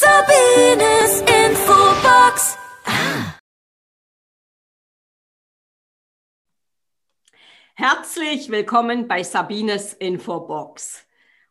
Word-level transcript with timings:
Sabines 0.00 1.22
Infobox. 1.22 2.56
Ah. 2.84 3.36
Herzlich 7.74 8.48
willkommen 8.48 9.08
bei 9.08 9.24
Sabines 9.24 9.94
Infobox. 9.94 11.04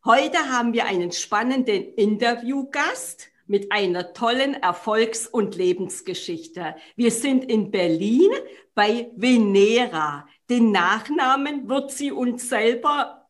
Heute 0.06 0.38
haben 0.50 0.72
wir 0.72 0.86
einen 0.86 1.12
spannenden 1.12 1.94
Interviewgast 1.96 3.28
mit 3.48 3.74
einer 3.74 4.14
tollen 4.14 4.54
Erfolgs- 4.54 5.28
und 5.28 5.58
Lebensgeschichte. 5.58 6.78
Wir 6.96 7.12
sind 7.12 7.52
in 7.52 7.70
Berlin 7.70 8.32
bei 8.74 9.12
Venera. 9.18 10.26
Den 10.50 10.72
Nachnamen 10.72 11.68
wird 11.68 11.92
sie 11.92 12.14
uns 12.14 12.48
selber 12.48 13.28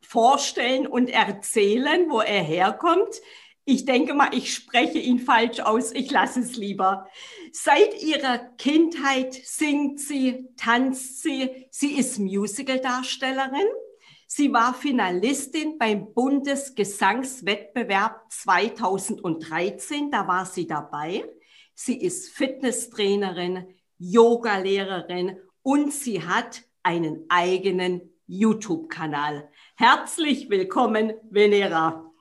vorstellen 0.00 0.88
und 0.88 1.10
erzählen, 1.10 2.10
wo 2.10 2.20
er 2.20 2.42
herkommt. 2.42 3.20
Ich 3.64 3.84
denke 3.84 4.14
mal, 4.14 4.34
ich 4.34 4.52
spreche 4.52 4.98
ihn 4.98 5.20
falsch 5.20 5.60
aus. 5.60 5.92
Ich 5.92 6.10
lasse 6.10 6.40
es 6.40 6.56
lieber. 6.56 7.06
Seit 7.52 8.02
ihrer 8.02 8.38
Kindheit 8.58 9.34
singt 9.34 10.00
sie, 10.00 10.48
tanzt 10.56 11.22
sie. 11.22 11.68
Sie 11.70 11.92
ist 11.92 12.18
Musicaldarstellerin. 12.18 13.68
Sie 14.26 14.52
war 14.52 14.74
Finalistin 14.74 15.78
beim 15.78 16.12
Bundesgesangswettbewerb 16.12 18.24
2013. 18.30 20.10
Da 20.10 20.26
war 20.26 20.44
sie 20.44 20.66
dabei. 20.66 21.24
Sie 21.74 22.00
ist 22.00 22.30
Fitnesstrainerin, 22.30 23.76
Yogalehrerin 23.98 25.36
und 25.62 25.92
sie 25.92 26.20
hat 26.22 26.62
einen 26.82 27.26
eigenen 27.28 28.00
YouTube-Kanal. 28.26 29.48
Herzlich 29.76 30.50
willkommen, 30.50 31.12
Venera. 31.30 32.11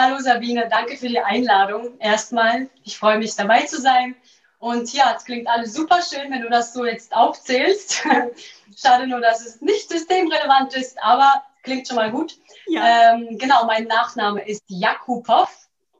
Hallo 0.00 0.20
Sabine, 0.20 0.68
danke 0.70 0.96
für 0.96 1.08
die 1.08 1.18
Einladung. 1.18 1.98
Erstmal, 1.98 2.70
ich 2.84 2.96
freue 2.96 3.18
mich 3.18 3.34
dabei 3.34 3.62
zu 3.62 3.80
sein. 3.80 4.14
Und 4.60 4.92
ja, 4.92 5.12
es 5.16 5.24
klingt 5.24 5.48
alles 5.48 5.74
super 5.74 5.98
schön, 6.02 6.30
wenn 6.30 6.40
du 6.40 6.48
das 6.48 6.72
so 6.72 6.86
jetzt 6.86 7.12
aufzählst. 7.12 8.06
Schade 8.76 9.08
nur, 9.08 9.20
dass 9.20 9.44
es 9.44 9.60
nicht 9.60 9.88
systemrelevant 9.88 10.72
ist, 10.76 11.02
aber 11.02 11.42
klingt 11.64 11.88
schon 11.88 11.96
mal 11.96 12.12
gut. 12.12 12.38
Ja. 12.68 13.12
Ähm, 13.12 13.38
genau, 13.38 13.66
mein 13.66 13.88
Nachname 13.88 14.46
ist 14.48 14.62
Jakubov, 14.68 15.50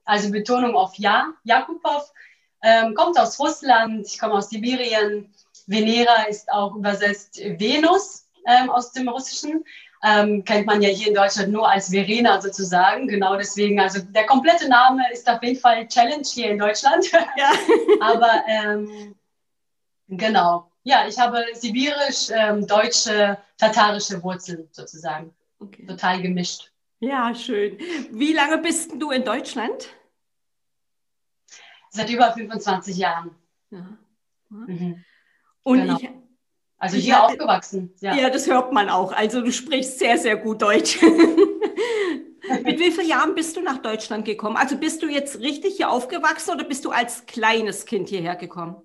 also 0.05 0.31
Betonung 0.31 0.77
auf 0.77 0.95
Ja. 0.95 1.33
Jakubov 1.43 2.13
ähm, 2.63 2.95
kommt 2.95 3.19
aus 3.19 3.41
Russland, 3.41 4.07
ich 4.07 4.21
komme 4.21 4.35
aus 4.35 4.49
Sibirien. 4.49 5.35
Venera 5.67 6.23
ist 6.29 6.53
auch 6.53 6.77
übersetzt 6.77 7.41
Venus 7.41 8.29
ähm, 8.47 8.71
aus 8.71 8.93
dem 8.93 9.09
Russischen 9.09 9.65
ähm, 10.03 10.45
kennt 10.45 10.67
man 10.67 10.81
ja 10.83 10.89
hier 10.89 11.09
in 11.09 11.15
Deutschland 11.15 11.51
nur 11.51 11.69
als 11.69 11.91
Verena 11.91 12.41
sozusagen. 12.41 13.09
Genau 13.09 13.37
deswegen, 13.37 13.81
also 13.81 14.01
der 14.01 14.27
komplette 14.27 14.69
Name 14.69 15.03
ist 15.13 15.29
auf 15.29 15.43
jeden 15.43 15.59
Fall 15.59 15.87
Challenge 15.89 16.25
hier 16.25 16.51
in 16.51 16.59
Deutschland. 16.59 17.11
Ja. 17.37 17.53
Aber 18.01 18.43
ähm, 18.47 19.15
genau, 20.09 20.71
ja, 20.83 21.07
ich 21.07 21.19
habe 21.19 21.45
sibirisch, 21.55 22.31
ähm, 22.31 22.67
deutsche, 22.67 23.39
tatarische 23.59 24.23
Wurzeln 24.23 24.69
sozusagen. 24.73 25.35
Okay. 25.59 25.87
Total 25.87 26.23
gemischt. 26.23 26.73
Ja, 27.01 27.35
schön. 27.35 27.79
Wie 28.11 28.33
lange 28.33 28.59
bist 28.59 28.93
du 28.97 29.11
in 29.11 29.25
Deutschland? 29.25 29.89
Seit 31.91 32.11
über 32.11 32.33
25 32.33 32.97
Jahren. 32.97 33.35
Ja. 33.71 33.99
Mhm. 34.51 35.05
Und 35.63 35.81
genau. 35.83 35.99
ich 36.01 36.09
also 36.79 36.97
hier 36.97 37.15
ja, 37.15 37.27
aufgewachsen. 37.27 37.93
Ja. 38.01 38.15
ja, 38.15 38.31
das 38.31 38.47
hört 38.47 38.73
man 38.73 38.89
auch. 38.89 39.13
Also 39.13 39.41
du 39.41 39.53
sprichst 39.53 39.99
sehr, 39.99 40.17
sehr 40.17 40.37
gut 40.37 40.63
Deutsch. 40.63 41.01
Mit 42.63 42.79
wie 42.79 42.93
vielen 42.93 43.09
Jahren 43.09 43.35
bist 43.35 43.57
du 43.57 43.61
nach 43.61 43.79
Deutschland 43.79 44.25
gekommen? 44.25 44.57
Also 44.57 44.77
bist 44.77 45.03
du 45.03 45.09
jetzt 45.09 45.41
richtig 45.41 45.77
hier 45.77 45.91
aufgewachsen 45.91 46.55
oder 46.55 46.65
bist 46.65 46.85
du 46.85 46.91
als 46.91 47.27
kleines 47.27 47.85
Kind 47.85 48.09
hierher 48.09 48.37
gekommen? 48.37 48.77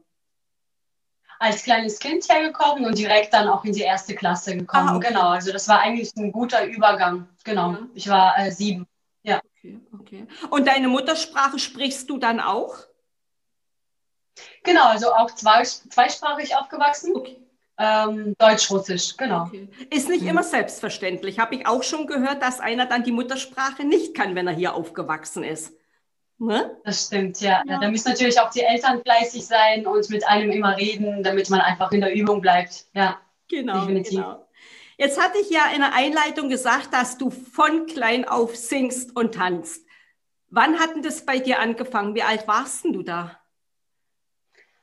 Als 1.40 1.64
kleines 1.64 2.00
Kind 2.00 2.28
hergekommen 2.30 2.86
und 2.86 2.98
direkt 2.98 3.34
dann 3.34 3.48
auch 3.48 3.64
in 3.64 3.74
die 3.74 3.82
erste 3.82 4.16
Klasse 4.16 4.58
gekommen. 4.58 4.90
Ah, 4.90 4.96
okay. 4.96 5.10
Genau, 5.10 5.30
also 5.30 5.52
das 5.52 5.68
war 5.68 5.80
eigentlich 5.80 6.12
ein 6.16 6.32
guter 6.32 6.66
Übergang. 6.66 7.28
Genau, 7.44 7.72
ja. 7.72 7.88
ich 7.94 8.10
war 8.10 8.38
äh, 8.40 8.52
sieben. 8.52 8.88
Ja. 9.24 9.42
Okay, 9.58 9.80
okay. 10.00 10.28
Und 10.50 10.68
deine 10.68 10.88
Muttersprache 10.88 11.60
sprichst 11.60 12.10
du 12.10 12.18
dann 12.18 12.40
auch? 12.40 12.76
Genau, 14.64 14.86
also 14.86 15.14
auch 15.14 15.32
zwei, 15.32 15.64
zweisprachig 15.64 16.56
aufgewachsen. 16.56 17.16
Okay. 17.16 17.43
Ähm, 17.78 18.36
Deutsch-Russisch, 18.38 19.18
genau. 19.18 19.46
Okay. 19.46 19.68
Ist 19.90 20.08
nicht 20.08 20.22
mhm. 20.22 20.30
immer 20.30 20.44
selbstverständlich. 20.44 21.40
Habe 21.40 21.56
ich 21.56 21.68
auch 21.68 21.84
schon 21.84 22.06
gehört, 22.06 22.42
dass 22.42 22.60
einer 22.60 22.86
dann 22.86 23.04
die 23.04 23.12
Muttersprache 23.12 23.84
nicht 23.84 24.14
kann, 24.16 24.36
wenn 24.36 24.48
er 24.48 24.54
hier 24.54 24.76
aufgewachsen 24.76 25.44
ist. 25.44 25.74
Ne? 26.38 26.78
Das 26.84 27.08
stimmt, 27.08 27.40
ja. 27.42 27.64
ja. 27.66 27.80
Da 27.80 27.90
müssen 27.90 28.10
natürlich 28.10 28.40
auch 28.40 28.50
die 28.50 28.62
Eltern 28.62 29.02
fleißig 29.02 29.46
sein 29.46 29.88
und 29.88 30.10
mit 30.10 30.28
einem 30.28 30.52
immer 30.52 30.78
reden, 30.78 31.24
damit 31.24 31.50
man 31.50 31.62
einfach 31.62 31.92
in 31.92 32.02
der 32.02 32.14
Übung 32.14 32.42
bleibt. 32.42 32.86
Ja, 32.94 33.20
genau. 33.48 33.82
Definitiv. 33.82 34.20
Genau. 34.20 34.48
Jetzt 34.98 35.20
hatte 35.20 35.40
ich 35.40 35.50
ja 35.50 35.68
in 35.74 35.80
der 35.80 35.94
Einleitung 35.94 36.50
gesagt, 36.50 36.94
dass 36.94 37.18
du 37.18 37.32
von 37.32 37.88
klein 37.88 38.28
auf 38.28 38.56
singst 38.56 39.16
und 39.16 39.36
tanzt. 39.36 39.86
Wann 40.50 40.80
hat 40.80 40.96
denn 40.96 41.02
das 41.02 41.26
bei 41.26 41.40
dir 41.40 41.60
angefangen? 41.60 42.14
Wie 42.14 42.24
alt 42.24 42.48
warst 42.48 42.84
denn 42.86 42.94
du 42.94 43.02
da? 43.02 43.40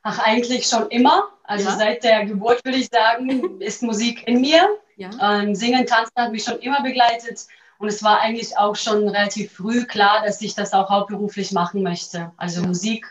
Ach, 0.03 0.19
eigentlich 0.19 0.67
schon 0.67 0.89
immer. 0.89 1.29
Also 1.51 1.67
ja. 1.67 1.75
seit 1.75 2.03
der 2.05 2.25
Geburt 2.25 2.63
würde 2.63 2.77
ich 2.77 2.87
sagen, 2.87 3.59
ist 3.59 3.83
Musik 3.83 4.25
in 4.25 4.39
mir. 4.39 4.69
Ja. 4.95 5.09
Ähm, 5.21 5.53
Singen, 5.53 5.85
Tanzen 5.85 6.13
hat 6.15 6.31
mich 6.31 6.45
schon 6.45 6.59
immer 6.59 6.81
begleitet. 6.81 7.45
Und 7.77 7.89
es 7.89 8.01
war 8.01 8.21
eigentlich 8.21 8.57
auch 8.57 8.77
schon 8.77 9.09
relativ 9.09 9.51
früh 9.51 9.83
klar, 9.83 10.23
dass 10.25 10.41
ich 10.41 10.55
das 10.55 10.71
auch 10.71 10.89
hauptberuflich 10.89 11.51
machen 11.51 11.83
möchte. 11.83 12.31
Also 12.37 12.61
ja. 12.61 12.67
Musik 12.67 13.05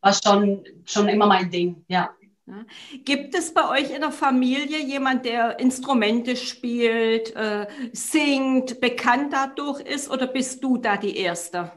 war 0.00 0.12
schon, 0.12 0.64
schon 0.84 1.08
immer 1.08 1.26
mein 1.26 1.50
Ding, 1.50 1.84
ja. 1.86 2.10
Gibt 3.04 3.34
es 3.36 3.54
bei 3.54 3.68
euch 3.70 3.94
in 3.94 4.00
der 4.00 4.10
Familie 4.10 4.78
jemand, 4.78 5.24
der 5.24 5.60
Instrumente 5.60 6.36
spielt, 6.36 7.34
äh, 7.36 7.66
singt, 7.92 8.80
bekannt 8.80 9.32
dadurch 9.32 9.80
ist 9.80 10.10
oder 10.10 10.26
bist 10.26 10.64
du 10.64 10.78
da 10.78 10.96
die 10.96 11.16
Erste? 11.16 11.70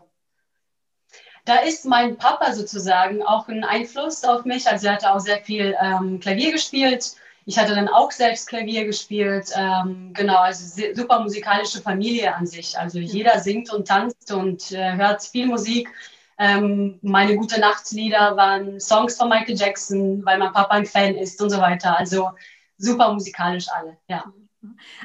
Da 1.48 1.60
ist 1.60 1.86
mein 1.86 2.18
Papa 2.18 2.52
sozusagen 2.54 3.24
auch 3.24 3.48
ein 3.48 3.64
Einfluss 3.64 4.26
auf 4.26 4.44
mich. 4.44 4.68
Also 4.68 4.88
er 4.88 4.94
hatte 4.94 5.14
auch 5.14 5.20
sehr 5.20 5.42
viel 5.44 5.76
ähm, 5.82 6.20
Klavier 6.20 6.52
gespielt. 6.52 7.16
Ich 7.46 7.58
hatte 7.58 7.74
dann 7.74 7.88
auch 7.88 8.12
selbst 8.12 8.50
Klavier 8.50 8.84
gespielt. 8.84 9.50
Ähm, 9.56 10.12
genau, 10.14 10.40
also 10.40 10.84
super 10.94 11.22
musikalische 11.22 11.82
Familie 11.82 12.36
an 12.36 12.46
sich. 12.46 12.78
Also 12.78 13.00
jeder 13.00 13.40
singt 13.40 13.72
und 13.72 13.88
tanzt 13.88 14.30
und 14.34 14.74
äh, 14.74 14.96
hört 14.96 15.24
viel 15.24 15.48
Musik. 15.48 15.90
Ähm, 16.38 17.00
meine 17.02 17.38
gute 17.38 17.62
Nachtslieder 17.62 18.36
waren 18.36 18.82
Songs 18.82 19.16
von 19.16 19.30
Michael 19.30 19.56
Jackson, 19.56 20.26
weil 20.26 20.38
mein 20.40 20.52
Papa 20.52 20.76
ein 20.76 20.86
Fan 20.86 21.16
ist 21.16 21.42
und 21.42 21.50
so 21.50 21.60
weiter. 21.60 21.98
Also 21.98 22.32
super 22.78 23.14
musikalisch 23.14 23.68
alle, 23.70 23.96
ja. 24.10 24.26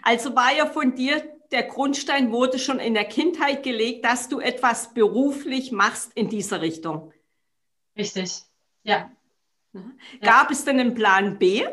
Also 0.03 0.35
war 0.35 0.53
ja 0.53 0.67
von 0.67 0.97
dir 0.97 1.23
der 1.53 1.65
Grundstein 1.65 2.33
wurde 2.33 2.59
schon 2.59 2.79
in 2.79 2.95
der 2.95 3.05
Kindheit 3.05 3.63
gelegt, 3.63 4.05
dass 4.05 4.29
du 4.29 4.41
etwas 4.41 4.95
beruflich 4.95 5.73
machst 5.73 6.13
in 6.15 6.29
dieser 6.29 6.61
Richtung. 6.61 7.13
Richtig, 7.97 8.43
ja. 8.83 9.11
Gab 10.21 10.45
ja. 10.45 10.51
es 10.51 10.65
denn 10.65 10.81
einen 10.81 10.95
Plan 10.95 11.39
B? 11.39 11.65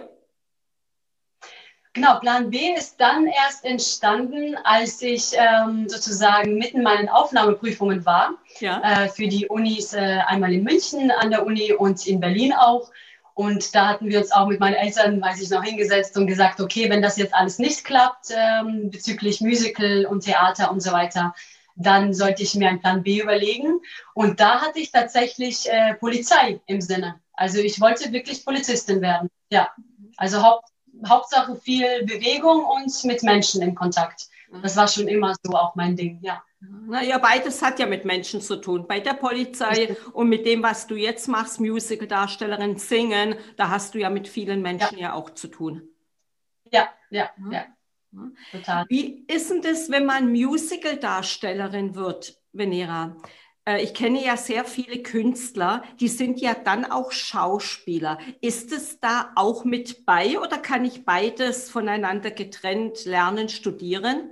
Genau, 1.94 2.20
Plan 2.20 2.50
B 2.50 2.74
ist 2.76 3.02
dann 3.02 3.26
erst 3.28 3.66
entstanden, 3.66 4.56
als 4.64 5.02
ich 5.02 5.32
ähm, 5.34 5.90
sozusagen 5.90 6.56
mitten 6.56 6.84
meinen 6.84 7.10
Aufnahmeprüfungen 7.10 8.06
war. 8.06 8.36
Ja. 8.60 8.82
Äh, 8.82 9.10
für 9.10 9.28
die 9.28 9.48
Unis 9.48 9.94
äh, 9.94 10.20
einmal 10.28 10.54
in 10.54 10.64
München 10.64 11.10
an 11.12 11.32
der 11.32 11.46
Uni 11.46 11.74
und 11.74 12.06
in 12.06 12.20
Berlin 12.20 12.54
auch. 12.54 12.92
Und 13.40 13.74
da 13.74 13.88
hatten 13.88 14.10
wir 14.10 14.20
uns 14.20 14.34
auch 14.34 14.48
mit 14.48 14.60
meinen 14.60 14.74
Eltern, 14.74 15.22
weiß 15.22 15.42
ich 15.42 15.50
noch, 15.50 15.64
hingesetzt 15.64 16.18
und 16.18 16.28
gesagt, 16.28 16.60
okay, 16.60 16.90
wenn 16.90 17.02
das 17.02 17.16
jetzt 17.16 17.34
alles 17.34 17.58
nicht 17.58 17.86
klappt 17.86 18.32
ähm, 18.36 18.90
bezüglich 18.92 19.40
Musical 19.40 20.06
und 20.08 20.26
Theater 20.26 20.70
und 20.70 20.82
so 20.82 20.92
weiter, 20.92 21.34
dann 21.78 22.14
sollte 22.14 22.44
ich 22.44 22.54
mir 22.56 22.68
einen 22.68 22.82
Plan 22.82 23.02
B 23.02 23.22
überlegen. 23.22 23.80
Und 24.14 24.42
da 24.42 24.60
hatte 24.60 24.80
ich 24.80 24.92
tatsächlich 24.92 25.72
äh, 25.72 25.94
Polizei 25.94 26.60
im 26.66 26.82
Sinne. 26.82 27.16
Also 27.32 27.60
ich 27.60 27.80
wollte 27.80 28.12
wirklich 28.12 28.44
Polizistin 28.44 29.00
werden. 29.00 29.30
Ja, 29.50 29.70
also 30.18 30.44
Haupt, 30.44 30.68
Hauptsache 31.08 31.56
viel 31.56 32.04
Bewegung 32.04 32.66
und 32.66 32.92
mit 33.06 33.24
Menschen 33.24 33.62
in 33.62 33.74
Kontakt. 33.74 34.28
Das 34.62 34.76
war 34.76 34.88
schon 34.88 35.08
immer 35.08 35.36
so 35.44 35.54
auch 35.54 35.76
mein 35.76 35.96
Ding, 35.96 36.20
ja. 36.22 36.44
Naja, 36.62 37.18
beides 37.20 37.62
hat 37.62 37.80
ja 37.80 37.86
mit 37.86 38.04
Menschen 38.04 38.42
zu 38.42 38.58
tun. 38.58 38.86
Bei 38.88 39.00
der 39.00 39.14
Polizei 39.14 39.96
und 40.12 40.28
mit 40.28 40.46
dem, 40.46 40.62
was 40.62 40.88
du 40.88 40.96
jetzt 40.96 41.28
machst, 41.28 41.60
Musical-Darstellerin, 41.60 42.78
Singen, 42.78 43.36
da 43.56 43.70
hast 43.70 43.94
du 43.94 44.00
ja 44.00 44.10
mit 44.10 44.28
vielen 44.28 44.62
Menschen 44.62 44.98
ja, 44.98 45.10
ja 45.10 45.14
auch 45.14 45.30
zu 45.30 45.48
tun. 45.48 45.84
Ja, 46.72 46.90
ja, 47.10 47.30
ja, 47.50 47.52
ja. 47.52 47.66
Total. 48.52 48.86
Wie 48.90 49.26
ist 49.28 49.52
denn 49.52 49.62
das, 49.62 49.90
wenn 49.90 50.06
man 50.06 50.32
Musical-Darstellerin 50.32 51.96
wird, 51.96 52.42
Venera? 52.52 53.16
Äh, 53.66 53.84
ich 53.84 53.94
kenne 53.94 54.24
ja 54.24 54.36
sehr 54.36 54.66
viele 54.66 55.02
Künstler, 55.02 55.84
die 56.00 56.08
sind 56.08 56.42
ja 56.42 56.56
dann 56.56 56.86
auch 56.86 57.12
Schauspieler. 57.12 58.18
Ist 58.42 58.72
es 58.72 59.00
da 59.00 59.32
auch 59.36 59.64
mit 59.64 60.06
bei 60.06 60.40
oder 60.40 60.58
kann 60.58 60.84
ich 60.86 61.06
beides 61.06 61.70
voneinander 61.70 62.32
getrennt 62.32 63.06
lernen, 63.06 63.48
studieren? 63.48 64.32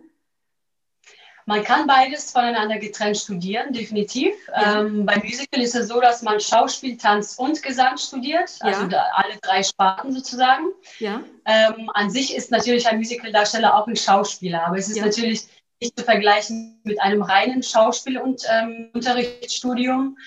Man 1.47 1.63
kann 1.63 1.87
beides 1.87 2.31
voneinander 2.31 2.77
getrennt 2.77 3.17
studieren, 3.17 3.71
definitiv. 3.71 4.33
Ja. 4.49 4.81
Ähm, 4.81 5.05
beim 5.05 5.21
Musical 5.21 5.61
ist 5.61 5.75
es 5.75 5.87
so, 5.87 6.01
dass 6.01 6.21
man 6.21 6.41
Schauspiel, 6.41 6.97
Tanz 6.97 7.35
und 7.37 7.63
Gesang 7.63 7.97
studiert, 7.97 8.51
also 8.59 8.85
ja. 8.87 9.05
alle 9.13 9.37
drei 9.41 9.63
Sparten 9.63 10.11
sozusagen. 10.11 10.65
Ja. 10.99 11.23
Ähm, 11.45 11.89
an 11.93 12.09
sich 12.09 12.35
ist 12.35 12.51
natürlich 12.51 12.85
ein 12.85 12.97
Musicaldarsteller 12.97 13.77
auch 13.77 13.87
ein 13.87 13.95
Schauspieler, 13.95 14.67
aber 14.67 14.77
es 14.77 14.89
ist 14.89 14.99
natürlich 14.99 15.47
nicht 15.79 15.97
zu 15.97 16.03
vergleichen 16.03 16.81
mit 16.83 17.01
einem 17.01 17.21
reinen 17.21 17.63
Schauspiel- 17.63 18.17
und 18.17 18.41
ähm, 18.51 18.89
Unterrichtsstudium, 18.93 20.17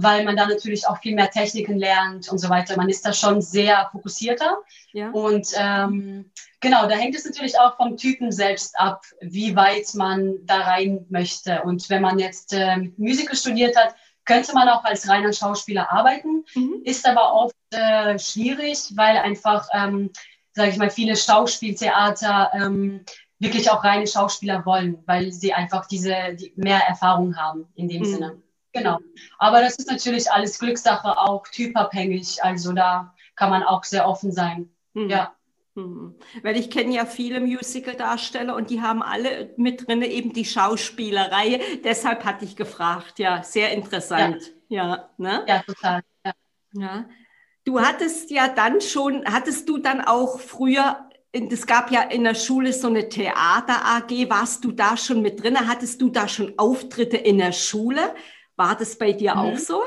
weil 0.00 0.24
man 0.24 0.36
da 0.36 0.46
natürlich 0.46 0.86
auch 0.86 0.98
viel 0.98 1.16
mehr 1.16 1.30
Techniken 1.30 1.76
lernt 1.76 2.28
und 2.30 2.38
so 2.38 2.48
weiter. 2.48 2.76
Man 2.76 2.88
ist 2.88 3.04
da 3.04 3.12
schon 3.12 3.42
sehr 3.42 3.88
fokussierter. 3.90 4.58
Ja. 4.92 5.10
Und 5.10 5.48
ähm, 5.56 6.30
genau, 6.60 6.86
da 6.86 6.94
hängt 6.94 7.16
es 7.16 7.24
natürlich 7.24 7.58
auch 7.58 7.76
vom 7.76 7.96
Typen 7.96 8.30
selbst 8.30 8.78
ab, 8.78 9.02
wie 9.20 9.56
weit 9.56 9.92
man 9.94 10.36
da 10.44 10.60
rein 10.60 11.04
möchte. 11.08 11.62
Und 11.62 11.90
wenn 11.90 12.02
man 12.02 12.20
jetzt 12.20 12.52
äh, 12.52 12.76
Musical 12.96 13.34
studiert 13.34 13.76
hat, 13.76 13.96
könnte 14.24 14.54
man 14.54 14.68
auch 14.68 14.84
als 14.84 15.08
reiner 15.08 15.32
Schauspieler 15.32 15.90
arbeiten, 15.90 16.44
mhm. 16.54 16.82
ist 16.84 17.04
aber 17.08 17.32
oft 17.32 17.56
äh, 17.70 18.18
schwierig, 18.20 18.92
weil 18.94 19.16
einfach, 19.16 19.66
ähm, 19.72 20.10
sage 20.52 20.70
ich 20.70 20.76
mal, 20.76 20.90
viele 20.90 21.16
Schauspieltheater 21.16 22.52
ähm, 22.54 23.04
wirklich 23.40 23.68
auch 23.68 23.82
reine 23.82 24.06
Schauspieler 24.06 24.64
wollen, 24.64 25.02
weil 25.06 25.32
sie 25.32 25.54
einfach 25.54 25.86
diese 25.86 26.34
die 26.34 26.52
mehr 26.54 26.86
Erfahrung 26.86 27.36
haben 27.36 27.66
in 27.74 27.88
dem 27.88 28.02
mhm. 28.02 28.06
Sinne. 28.06 28.42
Genau. 28.78 28.98
Aber 29.38 29.60
das 29.60 29.76
ist 29.76 29.90
natürlich 29.90 30.30
alles 30.30 30.58
Glückssache, 30.58 31.18
auch 31.18 31.46
typabhängig. 31.48 32.42
Also 32.42 32.72
da 32.72 33.14
kann 33.36 33.50
man 33.50 33.62
auch 33.62 33.84
sehr 33.84 34.08
offen 34.08 34.32
sein. 34.32 34.70
Mhm. 34.94 35.10
Ja. 35.10 35.34
Mhm. 35.74 36.14
Weil 36.42 36.56
ich 36.56 36.70
kenne 36.70 36.94
ja 36.94 37.06
viele 37.06 37.40
Musical-Darsteller 37.40 38.56
und 38.56 38.70
die 38.70 38.82
haben 38.82 39.02
alle 39.02 39.54
mit 39.56 39.86
drin 39.86 40.02
eben 40.02 40.32
die 40.32 40.44
Schauspielerei. 40.44 41.60
Deshalb 41.84 42.24
hatte 42.24 42.44
ich 42.44 42.56
gefragt. 42.56 43.18
Ja, 43.18 43.42
sehr 43.42 43.72
interessant. 43.72 44.52
Ja, 44.68 44.86
ja, 44.86 45.08
ne? 45.18 45.44
ja 45.46 45.62
total. 45.62 46.02
Ja. 46.24 46.32
ja. 46.72 47.04
Du 47.64 47.80
hattest 47.80 48.30
ja 48.30 48.48
dann 48.48 48.80
schon, 48.80 49.24
hattest 49.26 49.68
du 49.68 49.78
dann 49.78 50.00
auch 50.00 50.40
früher 50.40 51.08
es 51.32 51.66
gab 51.66 51.90
ja 51.90 52.02
in 52.02 52.24
der 52.24 52.34
Schule 52.34 52.72
so 52.72 52.88
eine 52.88 53.08
Theater 53.08 53.84
AG. 53.84 54.30
Warst 54.30 54.64
du 54.64 54.72
da 54.72 54.96
schon 54.96 55.20
mit 55.20 55.42
drin? 55.42 55.68
Hattest 55.68 56.00
du 56.00 56.08
da 56.08 56.26
schon 56.26 56.54
Auftritte 56.56 57.16
in 57.16 57.38
der 57.38 57.52
Schule? 57.52 58.14
War 58.58 58.76
das 58.76 58.98
bei 58.98 59.12
dir 59.12 59.36
mhm. 59.36 59.40
auch 59.40 59.56
so? 59.56 59.82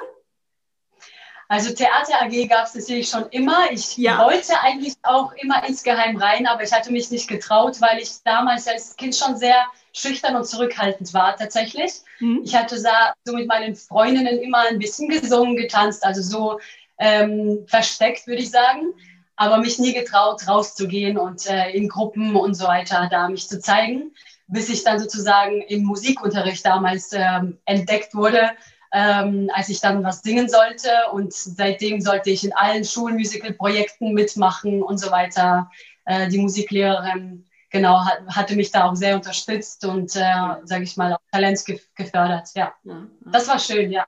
Also 1.49 1.73
Theater 1.73 2.21
AG 2.21 2.47
gab 2.47 2.65
es 2.65 2.75
natürlich 2.75 3.09
schon 3.09 3.27
immer. 3.31 3.69
Ich 3.71 3.97
ja. 3.97 4.23
wollte 4.23 4.57
eigentlich 4.61 4.93
auch 5.03 5.33
immer 5.33 5.67
insgeheim 5.67 6.15
rein, 6.15 6.47
aber 6.47 6.63
ich 6.63 6.71
hatte 6.71 6.93
mich 6.93 7.11
nicht 7.11 7.27
getraut, 7.27 7.81
weil 7.81 7.99
ich 7.99 8.23
damals 8.23 8.69
als 8.69 8.95
Kind 8.95 9.13
schon 9.13 9.35
sehr 9.35 9.65
schüchtern 9.91 10.37
und 10.37 10.45
zurückhaltend 10.45 11.13
war 11.13 11.35
tatsächlich. 11.35 11.91
Mhm. 12.19 12.43
Ich 12.45 12.55
hatte 12.55 12.81
so 13.25 13.33
mit 13.33 13.47
meinen 13.49 13.75
Freundinnen 13.75 14.39
immer 14.39 14.59
ein 14.59 14.79
bisschen 14.79 15.09
gesungen, 15.09 15.57
getanzt, 15.57 16.05
also 16.05 16.21
so 16.21 16.59
ähm, 16.97 17.65
versteckt, 17.67 18.27
würde 18.27 18.41
ich 18.41 18.51
sagen, 18.51 18.93
aber 19.35 19.57
mich 19.57 19.79
nie 19.79 19.91
getraut, 19.91 20.47
rauszugehen 20.47 21.17
und 21.17 21.45
äh, 21.47 21.71
in 21.71 21.89
Gruppen 21.89 22.37
und 22.37 22.53
so 22.53 22.65
weiter 22.65 23.09
da 23.11 23.27
mich 23.27 23.49
zu 23.49 23.59
zeigen 23.59 24.13
bis 24.51 24.69
ich 24.69 24.83
dann 24.83 24.99
sozusagen 24.99 25.61
im 25.61 25.83
Musikunterricht 25.83 26.65
damals 26.65 27.11
ähm, 27.13 27.57
entdeckt 27.65 28.13
wurde, 28.13 28.51
ähm, 28.93 29.49
als 29.53 29.69
ich 29.69 29.79
dann 29.79 30.03
was 30.03 30.21
singen 30.21 30.49
sollte. 30.49 30.89
Und 31.13 31.33
seitdem 31.33 32.01
sollte 32.01 32.29
ich 32.29 32.43
in 32.43 32.53
allen 32.53 32.83
Schulmusical-Projekten 32.83 34.13
mitmachen 34.13 34.83
und 34.83 34.99
so 34.99 35.09
weiter. 35.09 35.71
Äh, 36.05 36.27
die 36.27 36.39
Musiklehrerin 36.39 37.45
genau 37.69 38.05
hat, 38.05 38.19
hatte 38.27 38.55
mich 38.55 38.71
da 38.71 38.89
auch 38.89 38.95
sehr 38.95 39.15
unterstützt 39.15 39.85
und, 39.85 40.15
äh, 40.17 40.57
sage 40.65 40.83
ich 40.83 40.97
mal, 40.97 41.13
auch 41.13 41.19
Talent 41.31 41.63
gefördert. 41.95 42.49
Ja. 42.53 42.73
ja, 42.83 43.07
das 43.25 43.47
war 43.47 43.57
schön, 43.57 43.89
ja. 43.91 44.05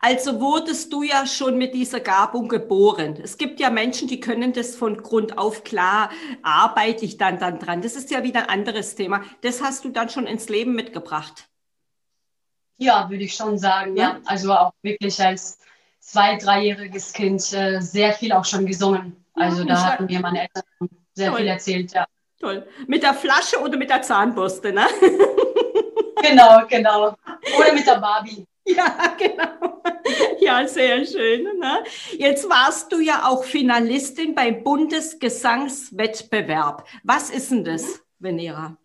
Also 0.00 0.40
wurdest 0.40 0.92
du 0.92 1.02
ja 1.02 1.26
schon 1.26 1.58
mit 1.58 1.74
dieser 1.74 2.00
Gabung 2.00 2.48
geboren. 2.48 3.18
Es 3.22 3.38
gibt 3.38 3.60
ja 3.60 3.70
Menschen, 3.70 4.08
die 4.08 4.20
können 4.20 4.52
das 4.52 4.74
von 4.74 4.96
Grund 5.02 5.38
auf 5.38 5.64
klar, 5.64 6.10
arbeite 6.42 7.04
ich 7.04 7.16
dann, 7.16 7.38
dann 7.38 7.58
dran. 7.58 7.82
Das 7.82 7.96
ist 7.96 8.10
ja 8.10 8.22
wieder 8.22 8.42
ein 8.42 8.60
anderes 8.60 8.94
Thema. 8.94 9.22
Das 9.42 9.62
hast 9.62 9.84
du 9.84 9.90
dann 9.90 10.08
schon 10.08 10.26
ins 10.26 10.48
Leben 10.48 10.74
mitgebracht. 10.74 11.48
Ja, 12.78 13.08
würde 13.08 13.24
ich 13.24 13.34
schon 13.34 13.58
sagen. 13.58 13.96
Ja. 13.96 14.02
ja. 14.02 14.20
Also 14.26 14.52
auch 14.52 14.72
wirklich 14.82 15.20
als 15.20 15.58
zwei-, 16.00 16.36
dreijähriges 16.36 17.12
Kind 17.12 17.40
äh, 17.52 17.80
sehr 17.80 18.12
viel 18.12 18.32
auch 18.32 18.44
schon 18.44 18.66
gesungen. 18.66 19.24
Also 19.34 19.62
ja, 19.62 19.68
da 19.68 19.84
hatten 19.84 20.06
mir 20.06 20.20
meine 20.20 20.42
Eltern 20.42 20.62
sehr 21.14 21.30
Toll. 21.30 21.38
viel 21.38 21.48
erzählt, 21.48 21.92
ja. 21.92 22.06
Toll. 22.38 22.66
Mit 22.86 23.02
der 23.02 23.14
Flasche 23.14 23.58
oder 23.60 23.76
mit 23.78 23.88
der 23.88 24.02
Zahnbürste, 24.02 24.72
ne? 24.72 24.86
genau, 26.22 26.66
genau. 26.68 27.16
Oder 27.58 27.72
mit 27.72 27.86
der 27.86 27.98
Barbie. 27.98 28.46
Ja, 28.76 29.16
genau. 29.18 29.82
Ja, 30.40 30.66
sehr 30.68 31.04
schön. 31.04 31.44
Ne? 31.58 31.82
Jetzt 32.16 32.48
warst 32.48 32.92
du 32.92 33.00
ja 33.00 33.26
auch 33.26 33.42
Finalistin 33.44 34.34
beim 34.34 34.62
Bundesgesangswettbewerb. 34.62 36.86
Was 37.02 37.28
ist 37.30 37.50
denn 37.50 37.64
das, 37.64 38.00
Venera? 38.18 38.76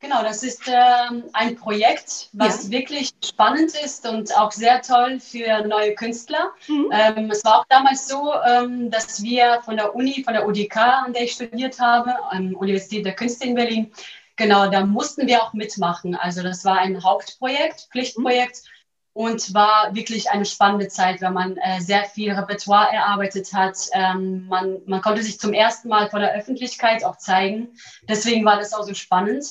Genau, 0.00 0.22
das 0.22 0.42
ist 0.42 0.62
ähm, 0.66 1.24
ein 1.32 1.54
Projekt, 1.54 2.28
was 2.32 2.64
ja. 2.64 2.70
wirklich 2.72 3.12
spannend 3.24 3.72
ist 3.84 4.04
und 4.08 4.36
auch 4.36 4.50
sehr 4.50 4.82
toll 4.82 5.20
für 5.20 5.64
neue 5.64 5.94
Künstler. 5.94 6.50
Mhm. 6.66 6.90
Ähm, 6.92 7.30
es 7.30 7.44
war 7.44 7.60
auch 7.60 7.66
damals 7.68 8.08
so, 8.08 8.34
ähm, 8.44 8.90
dass 8.90 9.22
wir 9.22 9.60
von 9.64 9.76
der 9.76 9.94
Uni, 9.94 10.24
von 10.24 10.34
der 10.34 10.48
UDK, 10.48 10.76
an 10.76 11.12
der 11.12 11.22
ich 11.22 11.34
studiert 11.34 11.78
habe, 11.78 12.16
an 12.30 12.56
Universität 12.56 13.06
der 13.06 13.14
Künste 13.14 13.46
in 13.46 13.54
Berlin, 13.54 13.92
genau, 14.34 14.68
da 14.68 14.84
mussten 14.84 15.28
wir 15.28 15.40
auch 15.40 15.52
mitmachen. 15.52 16.16
Also 16.16 16.42
das 16.42 16.64
war 16.64 16.78
ein 16.78 17.04
Hauptprojekt, 17.04 17.86
Pflichtprojekt. 17.92 18.64
Mhm 18.64 18.81
und 19.14 19.52
war 19.52 19.94
wirklich 19.94 20.30
eine 20.30 20.46
spannende 20.46 20.88
Zeit, 20.88 21.20
weil 21.20 21.32
man 21.32 21.56
äh, 21.58 21.80
sehr 21.80 22.04
viel 22.04 22.32
Repertoire 22.32 22.90
erarbeitet 22.92 23.52
hat. 23.52 23.76
Ähm, 23.92 24.46
man, 24.46 24.80
man 24.86 25.02
konnte 25.02 25.22
sich 25.22 25.38
zum 25.38 25.52
ersten 25.52 25.88
Mal 25.88 26.08
vor 26.08 26.20
der 26.20 26.34
Öffentlichkeit 26.34 27.04
auch 27.04 27.18
zeigen. 27.18 27.68
Deswegen 28.08 28.44
war 28.44 28.56
das 28.56 28.72
auch 28.72 28.84
so 28.84 28.94
spannend, 28.94 29.44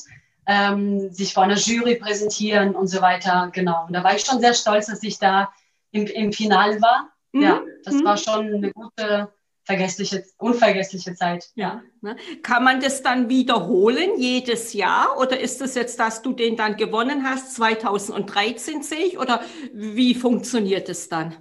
ähm, 0.47 1.11
sich 1.11 1.33
vor 1.33 1.43
einer 1.43 1.57
Jury 1.57 1.95
präsentieren 1.95 2.75
und 2.75 2.87
so 2.87 3.01
weiter. 3.01 3.49
Genau. 3.53 3.85
Und 3.85 3.93
da 3.93 4.03
war 4.03 4.15
ich 4.15 4.23
schon 4.23 4.39
sehr 4.39 4.55
stolz, 4.55 4.87
dass 4.87 5.03
ich 5.03 5.19
da 5.19 5.51
im, 5.91 6.07
im 6.07 6.33
Finale 6.33 6.81
war. 6.81 7.09
Mhm. 7.31 7.41
Ja, 7.41 7.61
das 7.83 7.95
mhm. 7.95 8.05
war 8.05 8.17
schon 8.17 8.47
eine 8.47 8.71
gute 8.71 9.31
vergessliche, 9.63 10.23
unvergessliche 10.37 11.13
Zeit. 11.15 11.49
Ja. 11.55 11.81
Ne? 12.01 12.15
Kann 12.43 12.63
man 12.63 12.81
das 12.81 13.03
dann 13.03 13.29
wiederholen 13.29 14.17
jedes 14.17 14.73
Jahr 14.73 15.17
oder 15.17 15.39
ist 15.39 15.61
es 15.61 15.73
das 15.73 15.75
jetzt, 15.75 15.99
dass 15.99 16.21
du 16.21 16.33
den 16.33 16.55
dann 16.55 16.77
gewonnen 16.77 17.23
hast, 17.23 17.55
2013 17.55 18.81
sehe 18.81 19.05
ich, 19.05 19.19
oder 19.19 19.41
wie 19.73 20.15
funktioniert 20.15 20.89
es 20.89 21.09
dann? 21.09 21.35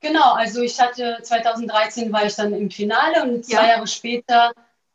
Genau, 0.00 0.34
also 0.34 0.60
ich 0.60 0.78
hatte 0.80 1.18
2013 1.22 2.12
war 2.12 2.26
ich 2.26 2.34
dann 2.34 2.52
im 2.52 2.70
Finale 2.70 3.22
und 3.22 3.44
zwei 3.44 3.62
ja. 3.62 3.68
Jahre 3.68 3.86
später, 3.86 4.52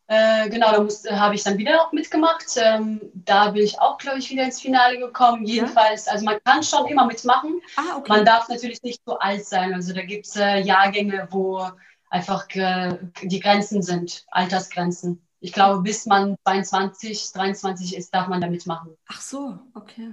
äh, 0.08 0.50
genau, 0.50 0.88
da 1.04 1.20
habe 1.20 1.36
ich 1.36 1.44
dann 1.44 1.58
wieder 1.60 1.84
auch 1.84 1.92
mitgemacht. 1.92 2.46
Ähm, 2.58 3.00
da 3.14 3.52
bin 3.52 3.64
ich 3.64 3.80
auch, 3.80 4.00
glaube 4.00 4.18
ich, 4.18 4.30
wieder 4.32 4.44
ins 4.44 4.60
Finale 4.60 4.98
gekommen. 4.98 5.46
Jedenfalls, 5.46 6.08
ja. 6.08 6.14
also 6.14 6.26
man 6.26 6.38
kann 6.44 6.64
schon 6.64 6.88
immer 6.88 7.06
mitmachen. 7.06 7.62
Ah, 7.76 7.98
okay. 7.98 8.10
Man 8.10 8.26
darf 8.26 8.50
natürlich 8.50 8.82
nicht 8.82 9.02
so 9.06 9.20
alt 9.20 9.46
sein. 9.46 9.74
Also 9.74 9.94
da 9.94 10.02
gibt 10.02 10.26
es 10.26 10.36
äh, 10.36 10.62
Jahrgänge, 10.62 11.28
wo 11.30 11.64
einfach 12.10 12.48
die 12.48 13.40
Grenzen 13.40 13.82
sind, 13.82 14.26
Altersgrenzen. 14.32 15.22
Ich 15.40 15.54
glaube, 15.54 15.82
bis 15.82 16.06
man 16.06 16.36
22, 16.44 17.32
23 17.32 17.96
ist, 17.96 18.14
darf 18.14 18.28
man 18.28 18.42
da 18.42 18.48
mitmachen. 18.48 18.98
Ach 19.08 19.22
so, 19.22 19.58
okay. 19.74 20.12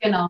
Genau. 0.00 0.28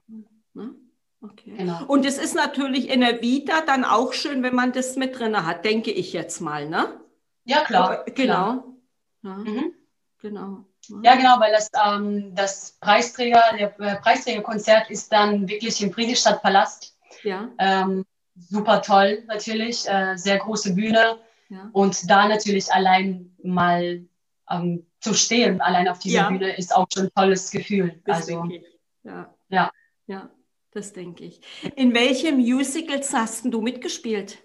Okay. 1.20 1.54
Genau. 1.56 1.84
Und 1.86 2.06
es 2.06 2.16
ist 2.16 2.34
natürlich 2.34 2.88
in 2.88 3.00
der 3.00 3.20
Vita 3.20 3.60
dann 3.62 3.84
auch 3.84 4.12
schön, 4.12 4.42
wenn 4.42 4.54
man 4.54 4.72
das 4.72 4.96
mit 4.96 5.18
drin 5.18 5.44
hat, 5.44 5.64
denke 5.64 5.90
ich 5.90 6.12
jetzt 6.12 6.40
mal, 6.40 6.68
ne? 6.68 7.00
Ja, 7.44 7.64
klar. 7.64 8.04
Genau. 8.04 8.14
Klar. 8.14 8.64
Ja. 9.22 9.36
Mhm. 9.36 9.72
Genau. 10.20 10.64
Ja, 11.02 11.16
genau, 11.16 11.38
weil 11.38 11.52
das, 11.52 11.70
ähm, 11.86 12.34
das 12.34 12.72
Preisträger, 12.80 13.42
der 13.58 13.78
äh, 13.80 13.96
Preisträgerkonzert 13.96 14.90
ist 14.90 15.12
dann 15.12 15.48
wirklich 15.48 15.82
im 15.82 15.92
Friedrichstadtpalast. 15.92 16.96
Ja. 17.24 17.48
Ähm, 17.58 18.06
super 18.38 18.82
toll 18.82 19.24
natürlich, 19.26 19.88
äh, 19.88 20.16
sehr 20.16 20.38
große 20.38 20.74
Bühne. 20.74 21.18
Ja. 21.48 21.70
Und 21.72 22.10
da 22.10 22.28
natürlich 22.28 22.72
allein 22.72 23.34
mal 23.42 24.04
ähm, 24.50 24.86
zu 25.00 25.14
stehen, 25.14 25.60
allein 25.60 25.88
auf 25.88 25.98
dieser 25.98 26.18
ja. 26.18 26.28
Bühne, 26.28 26.56
ist 26.56 26.74
auch 26.74 26.86
schon 26.92 27.04
ein 27.04 27.10
tolles 27.14 27.50
Gefühl. 27.50 28.00
Das 28.04 28.18
also, 28.18 28.42
denke 28.42 28.56
ich. 28.56 28.78
Ja. 29.04 29.34
ja. 29.48 29.72
Ja, 30.06 30.30
das 30.72 30.92
denke 30.92 31.24
ich. 31.24 31.40
In 31.76 31.94
welchen 31.94 32.38
Musicals 32.38 33.12
hast 33.12 33.44
du 33.44 33.60
mitgespielt? 33.60 34.38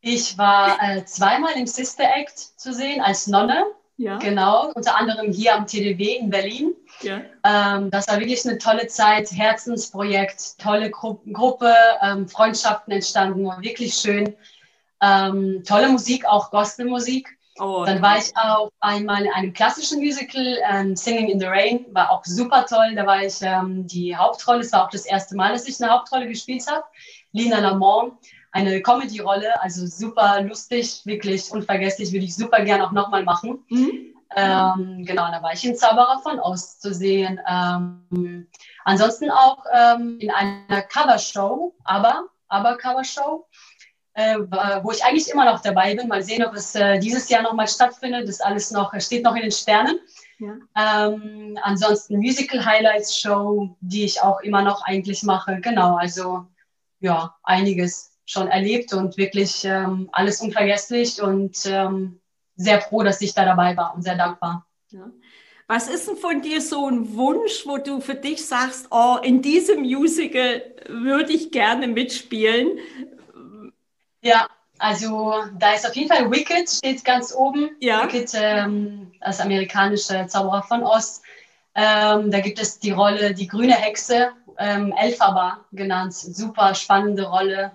Ich 0.00 0.36
war 0.38 0.78
äh, 0.82 1.04
zweimal 1.04 1.52
im 1.56 1.66
Sister 1.66 2.04
Act 2.04 2.38
zu 2.38 2.72
sehen 2.72 3.00
als 3.00 3.26
Nonne. 3.26 3.66
Ja. 4.00 4.16
Genau, 4.16 4.72
unter 4.74 4.96
anderem 4.96 5.30
hier 5.30 5.54
am 5.54 5.66
TDW 5.66 6.16
in 6.16 6.30
Berlin. 6.30 6.72
Ja. 7.02 7.20
Ähm, 7.44 7.90
das 7.90 8.08
war 8.08 8.18
wirklich 8.18 8.48
eine 8.48 8.56
tolle 8.56 8.86
Zeit, 8.86 9.30
Herzensprojekt, 9.30 10.58
tolle 10.58 10.90
Gru 10.90 11.18
Gruppe, 11.30 11.74
ähm, 12.00 12.26
Freundschaften 12.26 12.94
entstanden, 12.94 13.44
war 13.44 13.60
wirklich 13.60 13.92
schön. 13.92 14.34
Ähm, 15.02 15.62
tolle 15.66 15.90
Musik, 15.90 16.24
auch 16.24 16.50
Gospelmusik. 16.50 17.28
Oh, 17.58 17.84
dann 17.84 18.00
war 18.00 18.16
ich 18.16 18.34
auch 18.38 18.70
einmal 18.80 19.26
in 19.26 19.32
einem 19.34 19.52
klassischen 19.52 19.98
Musical, 19.98 20.56
ähm, 20.72 20.96
Singing 20.96 21.28
in 21.28 21.38
the 21.38 21.44
Rain, 21.44 21.84
war 21.92 22.10
auch 22.10 22.24
super 22.24 22.64
toll. 22.64 22.94
Da 22.96 23.04
war 23.04 23.22
ich 23.22 23.42
ähm, 23.42 23.86
die 23.86 24.16
Hauptrolle. 24.16 24.60
Es 24.60 24.72
war 24.72 24.86
auch 24.86 24.90
das 24.90 25.04
erste 25.04 25.36
Mal, 25.36 25.52
dass 25.52 25.68
ich 25.68 25.78
eine 25.78 25.92
Hauptrolle 25.92 26.26
gespielt 26.26 26.66
habe. 26.70 26.84
Lina 27.32 27.58
Lamont, 27.58 28.14
eine 28.52 28.82
Comedy-Rolle, 28.82 29.62
also 29.62 29.86
super 29.86 30.42
lustig, 30.42 31.02
wirklich 31.04 31.50
unvergesslich, 31.50 32.12
würde 32.12 32.24
ich 32.24 32.34
super 32.34 32.62
gern 32.64 32.82
auch 32.82 32.92
nochmal 32.92 33.22
machen. 33.22 33.64
Mhm. 33.68 34.14
Ähm, 34.36 35.04
genau, 35.04 35.30
da 35.30 35.42
war 35.42 35.52
ich 35.52 35.64
in 35.64 35.74
Zauberer 35.74 36.20
von 36.22 36.38
Ost 36.38 36.82
zu 36.82 36.94
sehen. 36.94 37.40
Ähm, 37.48 38.46
ansonsten 38.84 39.30
auch 39.30 39.64
ähm, 39.72 40.18
in 40.20 40.30
einer 40.30 40.82
Covershow, 40.82 41.74
aber, 41.84 42.26
aber 42.48 42.76
Covershow, 42.76 43.46
äh, 44.14 44.38
wo 44.38 44.92
ich 44.92 45.04
eigentlich 45.04 45.30
immer 45.30 45.46
noch 45.46 45.60
dabei 45.60 45.94
bin. 45.94 46.08
Mal 46.08 46.22
sehen, 46.22 46.44
ob 46.44 46.54
es 46.54 46.74
äh, 46.74 46.98
dieses 46.98 47.28
Jahr 47.28 47.42
nochmal 47.42 47.68
stattfindet. 47.68 48.28
Das 48.28 48.40
alles 48.40 48.70
noch, 48.70 48.92
steht 49.00 49.24
noch 49.24 49.34
in 49.34 49.42
den 49.42 49.52
Sternen. 49.52 49.98
Ja. 50.38 51.08
Ähm, 51.08 51.58
ansonsten 51.62 52.16
Musical 52.18 52.64
Highlights 52.64 53.18
Show, 53.18 53.76
die 53.80 54.04
ich 54.04 54.22
auch 54.22 54.40
immer 54.40 54.62
noch 54.62 54.82
eigentlich 54.84 55.22
mache. 55.22 55.60
Genau, 55.60 55.96
also 55.96 56.46
ja, 57.00 57.34
einiges 57.42 58.09
schon 58.30 58.48
erlebt 58.48 58.92
und 58.92 59.16
wirklich 59.16 59.64
ähm, 59.64 60.08
alles 60.12 60.40
unvergesslich 60.40 61.20
und 61.20 61.66
ähm, 61.66 62.20
sehr 62.54 62.80
froh, 62.80 63.02
dass 63.02 63.20
ich 63.20 63.34
da 63.34 63.44
dabei 63.44 63.76
war 63.76 63.94
und 63.94 64.02
sehr 64.02 64.16
dankbar. 64.16 64.66
Ja. 64.90 65.10
Was 65.66 65.88
ist 65.88 66.08
denn 66.08 66.16
von 66.16 66.40
dir 66.40 66.60
so 66.60 66.88
ein 66.88 67.14
Wunsch, 67.14 67.64
wo 67.64 67.78
du 67.78 68.00
für 68.00 68.14
dich 68.14 68.44
sagst, 68.46 68.88
oh, 68.90 69.16
in 69.22 69.42
diesem 69.42 69.80
Musical 69.80 70.62
würde 70.88 71.32
ich 71.32 71.50
gerne 71.50 71.88
mitspielen? 71.88 72.78
Ja, 74.22 74.46
also 74.78 75.34
da 75.58 75.72
ist 75.74 75.86
auf 75.86 75.96
jeden 75.96 76.08
Fall 76.08 76.30
Wicked, 76.30 76.70
steht 76.70 77.04
ganz 77.04 77.34
oben. 77.34 77.70
Ja. 77.80 78.04
Wicked, 78.04 78.30
ähm, 78.34 79.12
das 79.20 79.40
amerikanische 79.40 80.26
Zauberer 80.28 80.62
von 80.62 80.82
Ost. 80.84 81.22
Ähm, 81.74 82.30
da 82.30 82.40
gibt 82.40 82.60
es 82.60 82.78
die 82.78 82.90
Rolle 82.90 83.34
Die 83.34 83.46
grüne 83.46 83.74
Hexe, 83.74 84.30
ähm, 84.58 84.92
Elphaba 84.96 85.64
genannt. 85.72 86.14
Super 86.14 86.74
spannende 86.74 87.24
Rolle. 87.24 87.72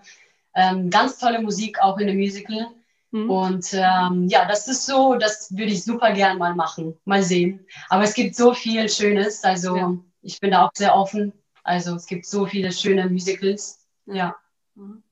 Ähm, 0.55 0.89
ganz 0.89 1.17
tolle 1.17 1.41
Musik 1.41 1.81
auch 1.81 1.97
in 1.97 2.07
dem 2.07 2.17
Musical. 2.17 2.67
Mhm. 3.11 3.29
Und 3.29 3.73
ähm, 3.73 4.27
ja, 4.27 4.45
das 4.45 4.67
ist 4.67 4.85
so, 4.85 5.15
das 5.15 5.55
würde 5.55 5.71
ich 5.71 5.83
super 5.83 6.11
gern 6.11 6.37
mal 6.37 6.55
machen. 6.55 6.97
Mal 7.05 7.23
sehen. 7.23 7.65
Aber 7.89 8.03
es 8.03 8.13
gibt 8.13 8.35
so 8.35 8.53
viel 8.53 8.89
Schönes. 8.89 9.43
Also 9.43 9.77
ja. 9.77 9.97
ich 10.21 10.39
bin 10.39 10.51
da 10.51 10.65
auch 10.65 10.71
sehr 10.73 10.95
offen. 10.95 11.33
Also 11.63 11.95
es 11.95 12.05
gibt 12.07 12.25
so 12.25 12.45
viele 12.45 12.71
schöne 12.71 13.09
Musicals. 13.09 13.87
Ja. 14.05 14.35
Mhm. 14.75 15.04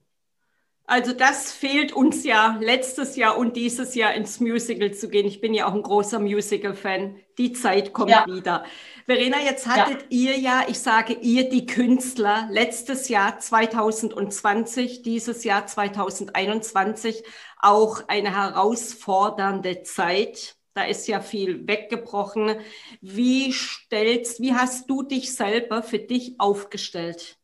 Also 0.93 1.11
das 1.11 1.51
fehlt 1.51 1.91
uns 1.91 2.23
ja 2.23 2.55
letztes 2.61 3.15
Jahr 3.15 3.39
und 3.39 3.55
dieses 3.55 3.95
Jahr 3.95 4.13
ins 4.13 4.39
Musical 4.39 4.93
zu 4.93 5.09
gehen. 5.09 5.25
Ich 5.25 5.41
bin 5.41 5.55
ja 5.55 5.65
auch 5.65 5.73
ein 5.73 5.81
großer 5.81 6.19
Musical-Fan. 6.19 7.15
Die 7.39 7.51
Zeit 7.51 7.93
kommt 7.93 8.11
ja. 8.11 8.27
wieder. 8.27 8.63
Verena, 9.07 9.41
jetzt 9.41 9.65
hattet 9.65 10.03
ja. 10.03 10.07
ihr 10.11 10.37
ja, 10.37 10.65
ich 10.67 10.77
sage 10.77 11.13
ihr, 11.13 11.49
die 11.49 11.65
Künstler, 11.65 12.47
letztes 12.51 13.09
Jahr 13.09 13.39
2020, 13.39 15.01
dieses 15.01 15.43
Jahr 15.43 15.65
2021 15.65 17.23
auch 17.59 18.07
eine 18.07 18.37
herausfordernde 18.37 19.81
Zeit. 19.81 20.57
Da 20.75 20.83
ist 20.83 21.07
ja 21.07 21.21
viel 21.21 21.67
weggebrochen. 21.67 22.57
Wie 23.01 23.51
stellst, 23.51 24.41
wie 24.41 24.53
hast 24.53 24.87
du 24.91 25.01
dich 25.01 25.33
selber 25.33 25.81
für 25.81 25.97
dich 25.97 26.35
aufgestellt? 26.37 27.39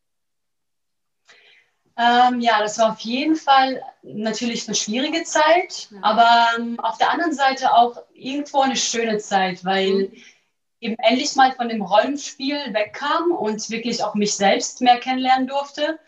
Ähm, 2.00 2.40
ja, 2.40 2.60
das 2.60 2.78
war 2.78 2.92
auf 2.92 3.00
jeden 3.00 3.36
Fall 3.36 3.82
natürlich 4.02 4.66
eine 4.66 4.74
schwierige 4.74 5.22
Zeit, 5.24 5.88
ja. 5.90 5.98
aber 6.00 6.46
ähm, 6.56 6.80
auf 6.80 6.96
der 6.96 7.10
anderen 7.10 7.34
Seite 7.34 7.74
auch 7.74 8.02
irgendwo 8.14 8.62
eine 8.62 8.76
schöne 8.76 9.18
Zeit, 9.18 9.66
weil 9.66 9.92
mhm. 9.92 10.12
eben 10.80 10.96
endlich 10.98 11.36
mal 11.36 11.52
von 11.52 11.68
dem 11.68 11.82
Rollenspiel 11.82 12.56
wegkam 12.72 13.32
und 13.32 13.68
wirklich 13.68 14.02
auch 14.02 14.14
mich 14.14 14.34
selbst 14.34 14.80
mehr 14.80 14.98
kennenlernen 14.98 15.46
durfte. 15.46 15.98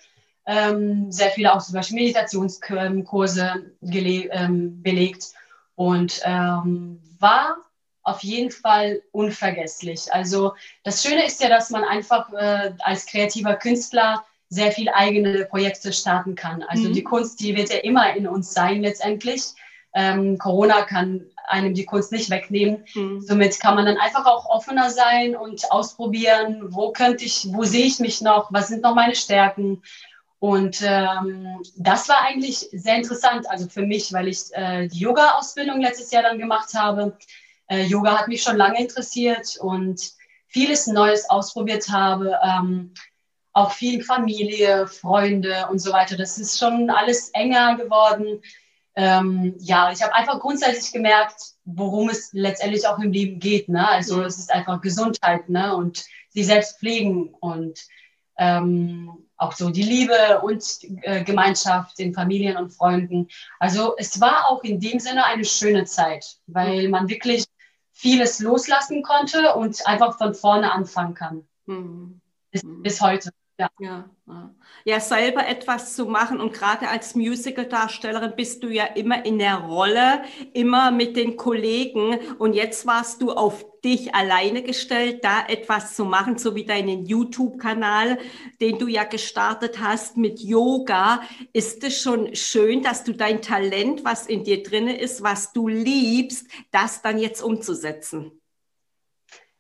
Ähm, 0.47 1.13
sehr 1.13 1.31
viele 1.31 1.53
auch 1.53 1.63
zum 1.63 1.75
Beispiel 1.75 2.01
Meditationskurse 2.01 3.75
ähm, 3.83 4.83
belegt 4.83 5.27
und 5.75 6.23
ähm, 6.25 7.03
war 7.19 7.59
auf 8.03 8.23
jeden 8.23 8.51
Fall 8.51 9.03
unvergesslich. 9.13 10.11
Also 10.11 10.55
das 10.85 11.03
Schöne 11.03 11.27
ist 11.27 11.43
ja, 11.43 11.51
dass 11.51 11.69
man 11.69 11.85
einfach 11.85 12.33
äh, 12.33 12.73
als 12.81 13.05
kreativer 13.05 13.57
Künstler 13.57 14.25
sehr 14.53 14.71
viel 14.71 14.91
eigene 14.91 15.47
Projekte 15.47 15.95
starten 15.95 16.35
kann. 16.35 16.63
Also 16.63 16.91
mhm. 16.91 16.93
die 16.93 17.03
Kunst, 17.03 17.41
die 17.41 17.57
wird 17.57 17.73
ja 17.73 17.79
immer 17.79 18.15
in 18.15 18.29
uns 18.29 18.53
sein 18.53 18.83
letztendlich. 18.83 19.55
Ähm, 19.95 20.37
Corona 20.37 20.83
kann 20.83 21.25
einem 21.49 21.73
die 21.73 21.87
Kunst 21.87 22.13
nicht 22.13 22.29
wegnehmen. 22.29 22.85
Mhm. 22.95 23.23
Somit 23.23 23.59
kann 23.61 23.77
man 23.77 23.87
dann 23.87 23.97
einfach 23.97 24.27
auch 24.27 24.45
offener 24.45 24.91
sein 24.91 25.35
und 25.35 25.73
ausprobieren, 25.73 26.67
wo 26.69 26.93
könnte 26.93 27.25
ich, 27.25 27.49
wo 27.51 27.65
sehe 27.65 27.87
ich 27.87 27.99
mich 27.99 28.21
noch, 28.21 28.53
was 28.53 28.69
sind 28.69 28.83
noch 28.83 28.95
meine 28.95 29.15
Stärken. 29.15 29.83
Und 30.39 30.83
ähm, 30.83 31.63
das 31.77 32.11
war 32.11 32.21
eigentlich 32.21 32.69
sehr 32.73 32.97
interessant, 32.97 33.49
also 33.49 33.69
für 33.69 33.87
mich, 33.87 34.13
weil 34.13 34.29
ich 34.29 34.53
äh, 34.53 34.87
die 34.89 34.99
Yoga-Ausbildung 34.99 35.81
letztes 35.81 36.11
Jahr 36.11 36.25
dann 36.25 36.39
gemacht 36.39 36.75
habe. 36.75 37.17
Äh, 37.69 37.85
Yoga 37.85 38.19
hat 38.19 38.29
mich 38.29 38.43
schon 38.43 38.59
lange 38.59 38.79
interessiert 38.79 39.57
und 39.59 40.13
vieles 40.47 40.87
Neues 40.89 41.31
ausprobiert 41.31 41.89
habe. 41.89 42.39
Ähm, 42.45 42.93
auch 43.53 43.73
viel 43.73 44.03
Familie, 44.03 44.87
Freunde 44.87 45.67
und 45.71 45.79
so 45.79 45.93
weiter. 45.93 46.17
Das 46.17 46.39
ist 46.39 46.59
schon 46.59 46.91
alles 46.91 47.31
enger 47.31 47.77
geworden. 47.77 48.43
Ähm, 48.95 49.55
ja, 49.59 49.91
ich 49.91 50.03
habe 50.03 50.15
einfach 50.15 50.41
grundsätzlich 50.41 50.93
gemerkt, 50.93 51.41
worum 51.65 52.09
es 52.09 52.31
letztendlich 52.33 52.87
auch 52.87 52.99
im 52.99 53.13
Leben 53.13 53.41
geht. 53.41 53.69
Ne? 53.69 53.87
Also 53.89 54.19
mhm. 54.19 54.25
es 54.25 54.39
ist 54.39 54.53
einfach 54.53 54.81
Gesundheit 54.81 55.49
ne? 55.49 55.75
und 55.75 56.05
sie 56.29 56.45
selbst 56.45 56.79
pflegen 56.79 57.35
und 57.41 57.81
ähm, 58.39 59.27
auch 59.37 59.53
so 59.53 59.71
die 59.71 59.83
Liebe 59.83 60.41
und 60.43 60.65
äh, 61.03 61.25
Gemeinschaft 61.25 61.99
in 62.01 62.15
Familien 62.15 62.57
und 62.57 62.71
Freunden. 62.71 63.29
Also 63.59 63.95
es 63.99 64.21
war 64.21 64.49
auch 64.49 64.63
in 64.63 64.81
dem 64.81 64.99
Sinne 64.99 65.25
eine 65.25 65.45
schöne 65.45 65.85
Zeit, 65.85 66.37
weil 66.47 66.89
man 66.89 67.09
wirklich 67.09 67.45
vieles 67.93 68.41
loslassen 68.41 69.03
konnte 69.03 69.55
und 69.55 69.87
einfach 69.87 70.17
von 70.17 70.35
vorne 70.35 70.73
anfangen 70.73 71.15
kann. 71.15 71.47
Mhm. 71.67 72.21
Bis, 72.51 72.63
bis 72.65 73.01
heute. 73.01 73.31
Ja. 73.59 73.71
ja. 73.79 74.11
Ja, 74.85 74.99
selber 74.99 75.47
etwas 75.47 75.95
zu 75.95 76.07
machen 76.07 76.41
und 76.41 76.53
gerade 76.53 76.89
als 76.89 77.15
Musical-Darstellerin 77.15 78.35
bist 78.35 78.63
du 78.63 78.69
ja 78.69 78.85
immer 78.85 79.25
in 79.25 79.39
der 79.39 79.57
Rolle, 79.57 80.23
immer 80.53 80.91
mit 80.91 81.17
den 81.17 81.37
Kollegen 81.37 82.19
und 82.39 82.55
jetzt 82.55 82.87
warst 82.87 83.23
du 83.23 83.31
auf 83.33 83.65
dich 83.85 84.15
alleine 84.15 84.63
gestellt, 84.63 85.23
da 85.23 85.47
etwas 85.47 85.95
zu 85.95 86.05
machen, 86.05 86.39
so 86.39 86.55
wie 86.57 86.65
deinen 86.65 87.05
YouTube-Kanal, 87.07 88.19
den 88.61 88.79
du 88.79 88.89
ja 88.89 89.05
gestartet 89.05 89.81
hast 89.81 90.17
mit 90.17 90.41
Yoga. 90.41 91.21
Ist 91.53 91.85
es 91.85 92.01
schon 92.01 92.35
schön, 92.35 92.83
dass 92.83 93.05
du 93.05 93.13
dein 93.13 93.43
Talent, 93.43 94.05
was 94.05 94.27
in 94.27 94.45
dir 94.45 94.63
drin 94.63 94.89
ist, 94.89 95.23
was 95.23 95.53
du 95.53 95.69
liebst, 95.69 96.49
das 96.73 97.03
dann 97.03 97.19
jetzt 97.19 97.43
umzusetzen? 97.43 98.42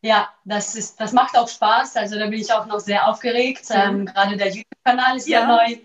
Ja, 0.03 0.29
das, 0.45 0.75
ist, 0.75 1.01
das 1.01 1.13
macht 1.13 1.37
auch 1.39 1.49
Spaß. 1.49 1.97
Also 1.97 2.19
da 2.19 2.27
bin 2.27 2.41
ich 2.41 2.53
auch 2.53 2.67
noch 2.67 2.81
sehr 2.81 3.09
aufgeregt. 3.09 3.71
Mhm. 3.71 3.77
Ähm, 3.77 4.07
gerade 4.07 4.37
der 4.37 4.49
YouTube-Kanal 4.49 5.17
ist 5.17 5.29
ja, 5.29 5.41
ja 5.41 5.47
neu. 5.47 5.79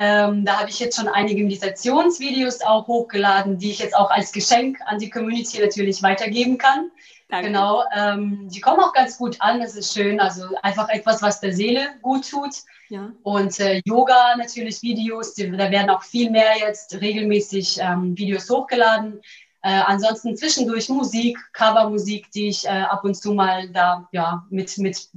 Ähm, 0.00 0.44
da 0.44 0.60
habe 0.60 0.70
ich 0.70 0.78
jetzt 0.78 0.96
schon 0.96 1.08
einige 1.08 1.42
Meditationsvideos 1.42 2.60
auch 2.60 2.86
hochgeladen, 2.86 3.58
die 3.58 3.72
ich 3.72 3.80
jetzt 3.80 3.96
auch 3.96 4.10
als 4.10 4.30
Geschenk 4.30 4.78
an 4.86 5.00
die 5.00 5.10
Community 5.10 5.60
natürlich 5.60 6.04
weitergeben 6.04 6.56
kann. 6.56 6.92
Danke. 7.28 7.48
Genau, 7.48 7.82
ähm, 7.94 8.48
die 8.48 8.60
kommen 8.60 8.80
auch 8.80 8.92
ganz 8.94 9.18
gut 9.18 9.36
an, 9.40 9.60
das 9.60 9.74
ist 9.74 9.92
schön. 9.92 10.20
Also 10.20 10.44
einfach 10.62 10.88
etwas, 10.88 11.20
was 11.20 11.40
der 11.40 11.52
Seele 11.52 11.88
gut 12.00 12.30
tut. 12.30 12.54
Ja. 12.88 13.12
Und 13.22 13.58
äh, 13.60 13.82
Yoga 13.84 14.36
natürlich 14.36 14.80
Videos, 14.82 15.34
da 15.34 15.70
werden 15.70 15.90
auch 15.90 16.02
viel 16.02 16.30
mehr 16.30 16.56
jetzt 16.58 16.94
regelmäßig 16.94 17.80
ähm, 17.82 18.16
Videos 18.16 18.48
hochgeladen. 18.48 19.20
Äh, 19.62 19.80
ansonsten 19.86 20.36
zwischendurch 20.36 20.88
Musik, 20.88 21.36
Covermusik, 21.52 22.30
die 22.30 22.48
ich 22.48 22.64
äh, 22.64 22.68
ab 22.68 23.02
und 23.04 23.14
zu 23.14 23.32
mal 23.32 23.68
da 23.70 24.08
ja, 24.12 24.46
mit, 24.50 24.78
mit 24.78 25.08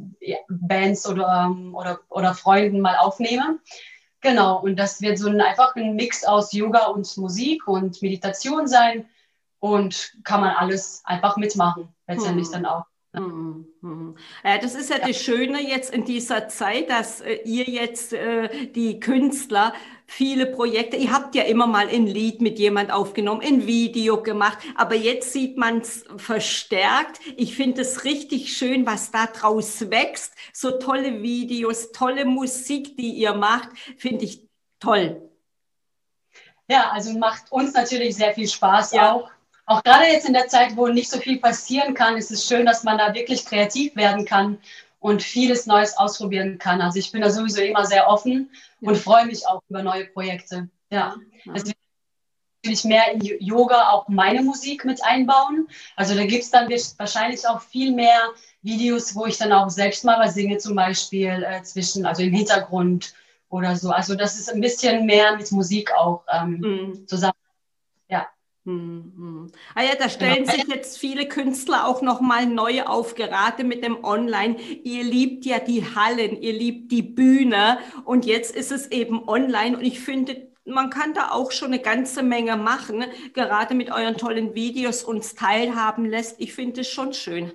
Bands 0.50 1.08
oder, 1.08 1.46
ähm, 1.46 1.76
oder, 1.76 2.00
oder 2.10 2.34
Freunden 2.34 2.82
mal 2.82 2.98
aufnehme. 2.98 3.60
Genau, 4.22 4.60
und 4.60 4.78
das 4.78 5.02
wird 5.02 5.18
so 5.18 5.30
ein, 5.30 5.42
einfach 5.42 5.76
ein 5.76 5.96
Mix 5.96 6.24
aus 6.24 6.54
Yoga 6.54 6.86
und 6.88 7.16
Musik 7.18 7.68
und 7.68 8.02
Meditation 8.02 8.68
sein 8.68 9.06
und 9.60 10.14
kann 10.24 10.42
man 10.42 10.56
alles 10.56 11.02
einfach 11.06 11.38
mitmachen, 11.38 11.90
letztendlich 12.08 12.48
hm. 12.48 12.54
dann 12.54 12.66
auch. 12.66 12.86
Mhm, 13.14 13.68
mhm. 13.82 14.18
Ja, 14.44 14.58
das 14.58 14.74
ist 14.74 14.90
ja, 14.90 14.98
ja, 14.98 15.08
das 15.08 15.22
Schöne 15.22 15.62
jetzt 15.62 15.94
in 15.94 16.06
dieser 16.06 16.48
Zeit, 16.48 16.90
dass 16.90 17.20
äh, 17.20 17.40
ihr 17.44 17.66
jetzt 17.66 18.14
äh, 18.14 18.68
die 18.68 19.00
Künstler 19.02 19.74
viele 20.12 20.46
Projekte, 20.46 20.98
ihr 20.98 21.14
habt 21.14 21.36
ja 21.36 21.44
immer 21.44 21.68
mal 21.68 21.88
ein 21.88 22.06
Lied 22.06 22.42
mit 22.42 22.60
jemand 22.60 22.92
aufgenommen, 22.92 23.42
ein 23.42 23.66
Video 23.66 24.22
gemacht, 24.22 24.58
aber 24.76 24.96
jetzt 24.96 25.32
sieht 25.32 25.58
man 25.58 25.80
es 25.80 26.04
verstärkt. 26.18 27.22
Ich 27.38 27.56
finde 27.56 27.82
es 27.82 28.04
richtig 28.04 28.56
schön, 28.56 28.86
was 28.86 29.12
da 29.12 29.28
draus 29.28 29.90
wächst. 29.90 30.34
So 30.52 30.72
tolle 30.72 31.22
Videos, 31.22 31.94
tolle 31.94 32.26
Musik, 32.26 32.98
die 32.98 33.12
ihr 33.14 33.34
macht, 33.34 33.70
finde 33.98 34.26
ich 34.26 34.46
toll. 34.82 35.30
Ja, 36.68 36.92
also 36.92 37.18
macht 37.18 37.50
uns 37.50 37.74
natürlich 37.74 38.16
sehr 38.16 38.34
viel 38.34 38.48
Spaß 38.48 38.92
ja. 38.92 39.14
auch 39.14 39.30
auch 39.68 39.84
gerade 39.84 40.06
jetzt 40.06 40.28
in 40.28 40.34
der 40.34 40.48
Zeit, 40.48 40.76
wo 40.76 40.88
nicht 40.88 41.10
so 41.10 41.18
viel 41.20 41.40
passieren 41.40 41.94
kann, 41.94 42.18
ist 42.18 42.32
es 42.32 42.46
schön, 42.46 42.66
dass 42.66 42.84
man 42.84 42.98
da 42.98 43.14
wirklich 43.14 43.46
kreativ 43.46 43.96
werden 43.96 44.26
kann 44.26 44.58
und 45.02 45.24
vieles 45.24 45.66
Neues 45.66 45.98
ausprobieren 45.98 46.60
kann. 46.60 46.80
Also 46.80 47.00
ich 47.00 47.12
bin 47.12 47.22
da 47.22 47.30
sowieso 47.32 47.62
immer 47.62 47.86
sehr 47.86 48.08
offen 48.08 48.52
und 48.82 48.96
freue 48.98 49.26
mich 49.26 49.46
auch 49.48 49.62
über 49.68 49.82
neue 49.82 50.06
Projekte. 50.06 50.70
Ja. 50.92 51.16
ja. 51.44 51.54
Deswegen 51.54 51.80
will 52.64 52.72
ich 52.72 52.84
mehr 52.84 53.12
in 53.12 53.22
Yoga 53.22 53.90
auch 53.90 54.08
meine 54.08 54.44
Musik 54.44 54.86
mit 54.86 55.04
einbauen. 55.04 55.68
Also 55.96 56.14
da 56.14 56.24
gibt 56.24 56.44
es 56.44 56.52
dann 56.52 56.70
wahrscheinlich 56.70 57.48
auch 57.48 57.62
viel 57.62 57.92
mehr 57.92 58.30
Videos, 58.62 59.16
wo 59.16 59.26
ich 59.26 59.40
dann 59.40 59.52
auch 59.52 59.72
selbst 59.72 60.06
mal 60.06 60.20
was 60.20 60.36
singe, 60.36 60.60
zum 60.60 60.76
Beispiel 60.76 61.44
äh, 61.44 61.64
zwischen, 61.64 62.06
also 62.06 62.22
im 62.22 62.34
Hintergrund 62.34 63.16
oder 63.50 63.76
so. 63.76 63.90
Also 63.90 64.14
das 64.14 64.40
ist 64.40 64.54
ein 64.54 64.62
bisschen 64.62 65.08
mehr 65.08 65.36
mit 65.36 65.52
Musik 65.52 65.92
auch 65.94 66.24
ähm, 66.32 66.60
mhm. 66.60 67.08
zusammen. 67.08 67.34
Ja. 68.08 68.28
Mhm. 68.64 69.52
Ah 69.74 69.84
ja, 69.84 69.96
da 69.96 70.08
stellen 70.08 70.44
genau. 70.44 70.52
sich 70.52 70.68
jetzt 70.68 71.00
viele 71.00 71.28
Künstler 71.28 71.88
auch 71.88 72.04
nochmal 72.04 72.46
neu 72.46 72.84
auf, 72.84 73.16
gerade 73.16 73.64
mit 73.64 73.84
dem 73.84 74.04
Online. 74.04 74.56
Ihr 74.84 75.04
liebt 75.04 75.46
ja 75.46 75.60
die 75.60 75.84
Hallen, 75.96 76.40
ihr 76.42 76.54
liebt 76.54 76.92
die 76.92 77.02
Bühne 77.02 77.80
und 78.06 78.26
jetzt 78.26 78.56
ist 78.56 78.72
es 78.72 78.92
eben 78.92 79.28
online 79.28 79.78
und 79.78 79.84
ich 79.84 80.00
finde, 80.00 80.52
man 80.64 80.92
kann 80.92 81.16
da 81.16 81.32
auch 81.32 81.52
schon 81.52 81.70
eine 81.70 81.82
ganze 81.82 82.22
Menge 82.22 82.56
machen, 82.56 83.06
gerade 83.34 83.74
mit 83.74 83.92
euren 83.92 84.18
tollen 84.18 84.54
Videos 84.54 85.04
uns 85.04 85.34
teilhaben 85.34 86.06
lässt. 86.06 86.40
Ich 86.40 86.54
finde 86.54 86.82
es 86.82 86.88
schon 86.88 87.14
schön. 87.14 87.52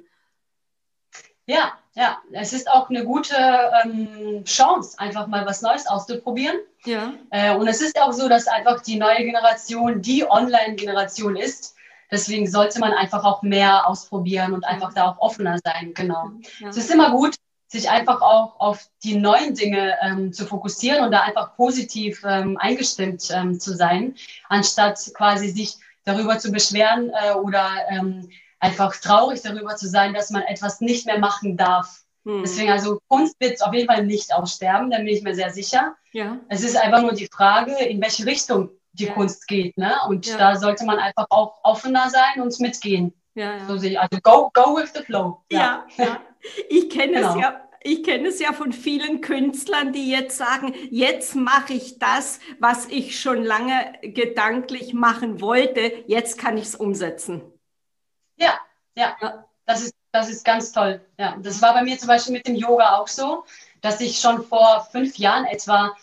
Ja, 1.47 1.79
ja, 1.97 2.19
es 2.33 2.53
ist 2.53 2.71
auch 2.71 2.91
eine 2.91 3.05
gute 3.05 3.35
ähm, 3.83 4.45
Chance, 4.45 4.99
einfach 4.99 5.29
mal 5.29 5.47
was 5.47 5.63
Neues 5.63 5.87
auszuprobieren. 5.87 6.57
Ja. 6.85 7.15
Äh, 7.31 7.57
und 7.57 7.67
es 7.69 7.81
ist 7.81 7.99
auch 7.99 8.13
so, 8.13 8.29
dass 8.29 8.47
einfach 8.47 8.83
die 8.83 8.97
neue 8.97 9.25
Generation 9.25 10.03
die 10.03 10.29
Online-Generation 10.29 11.37
ist. 11.37 11.75
Deswegen 12.11 12.49
sollte 12.49 12.81
man 12.81 12.93
einfach 12.93 13.25
auch 13.25 13.41
mehr 13.41 13.89
ausprobieren 13.89 14.53
und 14.53 14.65
einfach 14.65 14.93
da 14.93 15.09
auch 15.09 15.19
offener 15.19 15.59
sein. 15.65 15.95
Genau. 15.95 16.33
Ja. 16.61 16.69
Es 16.69 16.77
ist 16.77 16.91
immer 16.91 17.13
gut, 17.13 17.35
sich 17.67 17.89
einfach 17.89 18.21
auch 18.21 18.61
auf 18.61 18.91
die 19.03 19.17
neuen 19.17 19.55
Dinge 19.55 19.95
ähm, 20.03 20.35
zu 20.35 20.45
fokussieren 20.45 21.03
und 21.03 21.13
da 21.13 21.23
einfach 21.23 21.57
positiv 21.57 22.23
ähm, 22.27 22.59
eingestimmt 22.59 23.29
ähm, 23.33 23.59
zu 23.59 23.75
sein, 23.75 24.15
anstatt 24.51 25.01
quasi 25.15 25.49
sich 25.49 25.77
darüber 26.05 26.39
zu 26.39 26.53
beschweren 26.53 27.11
äh, 27.11 27.33
oder 27.33 27.71
ähm, 27.89 28.29
einfach 28.59 28.97
traurig 28.97 29.43
darüber 29.43 29.77
zu 29.77 29.89
sein, 29.89 30.15
dass 30.15 30.31
man 30.31 30.43
etwas 30.43 30.81
nicht 30.81 31.07
mehr 31.07 31.19
machen 31.19 31.57
darf. 31.57 32.03
Hm. 32.25 32.43
Deswegen, 32.43 32.71
also 32.71 33.01
Kunst 33.09 33.37
wird 33.39 33.63
auf 33.63 33.73
jeden 33.73 33.87
Fall 33.87 34.05
nicht 34.05 34.35
aussterben, 34.35 34.91
da 34.91 34.99
bin 34.99 35.09
ich 35.09 35.23
mir 35.23 35.35
sehr 35.35 35.51
sicher. 35.51 35.95
Ja. 36.13 36.39
Es 36.49 36.65
ist 36.65 36.77
einfach 36.77 37.03
nur 37.03 37.13
die 37.13 37.29
Frage, 37.33 37.77
in 37.85 38.01
welche 38.01 38.27
Richtung 38.27 38.71
die 38.93 39.07
ja. 39.07 39.13
Kunst 39.13 39.47
geht. 39.47 39.77
Ne? 39.77 39.95
Und 40.09 40.27
ja. 40.27 40.37
da 40.37 40.57
sollte 40.57 40.85
man 40.85 40.99
einfach 40.99 41.27
auch 41.31 41.59
offener 41.63 42.11
sein 42.11 42.43
und 42.43 42.59
mitgehen. 42.61 43.13
Ja. 43.35 43.65
So 43.69 43.77
sehe 43.77 43.93
ich. 43.93 44.01
Also 44.01 44.19
go, 44.23 44.51
go 44.55 44.77
with 44.77 44.93
the 44.95 45.03
flow. 45.03 45.43
Ja, 45.53 45.85
ja. 45.99 46.21
Ich 46.69 46.91
kenne 46.91 47.15
genau. 47.15 47.35
es 47.35 47.41
ja. 47.41 47.61
Ich 47.83 48.03
kenne 48.03 48.29
es 48.29 48.41
ja 48.41 48.53
von 48.53 48.73
vielen 48.73 49.21
Künstlern, 49.21 49.93
die 49.93 50.11
jetzt 50.11 50.37
sagen, 50.37 50.75
jetzt 50.91 51.37
mache 51.37 51.75
ich 51.75 52.01
das, 52.01 52.41
was 52.59 52.87
ich 52.87 53.21
schon 53.21 53.45
lange 53.45 53.93
gedanklich 54.03 54.93
machen 54.93 55.41
wollte, 55.41 55.93
jetzt 56.09 56.37
kann 56.37 56.59
ich 56.59 56.65
es 56.65 56.75
umsetzen. 56.75 57.43
Ja, 58.37 58.59
ja, 58.95 59.17
das 59.67 59.83
ist, 59.83 59.95
das 60.13 60.29
ist 60.29 60.45
ganz 60.45 60.73
toll. 60.73 61.01
Ja, 61.19 61.37
das 61.43 61.61
war 61.63 61.75
bei 61.75 61.83
mir 61.83 61.99
zum 61.99 62.09
Beispiel 62.09 62.33
mit 62.33 62.47
dem 62.47 62.55
Yoga 62.55 62.97
auch 62.97 63.09
so, 63.09 63.45
dass 63.81 64.01
ich 64.01 64.19
schon 64.19 64.45
vor 64.45 64.89
fünf 64.91 65.17
Jahren 65.19 65.45
etwa 65.45 65.95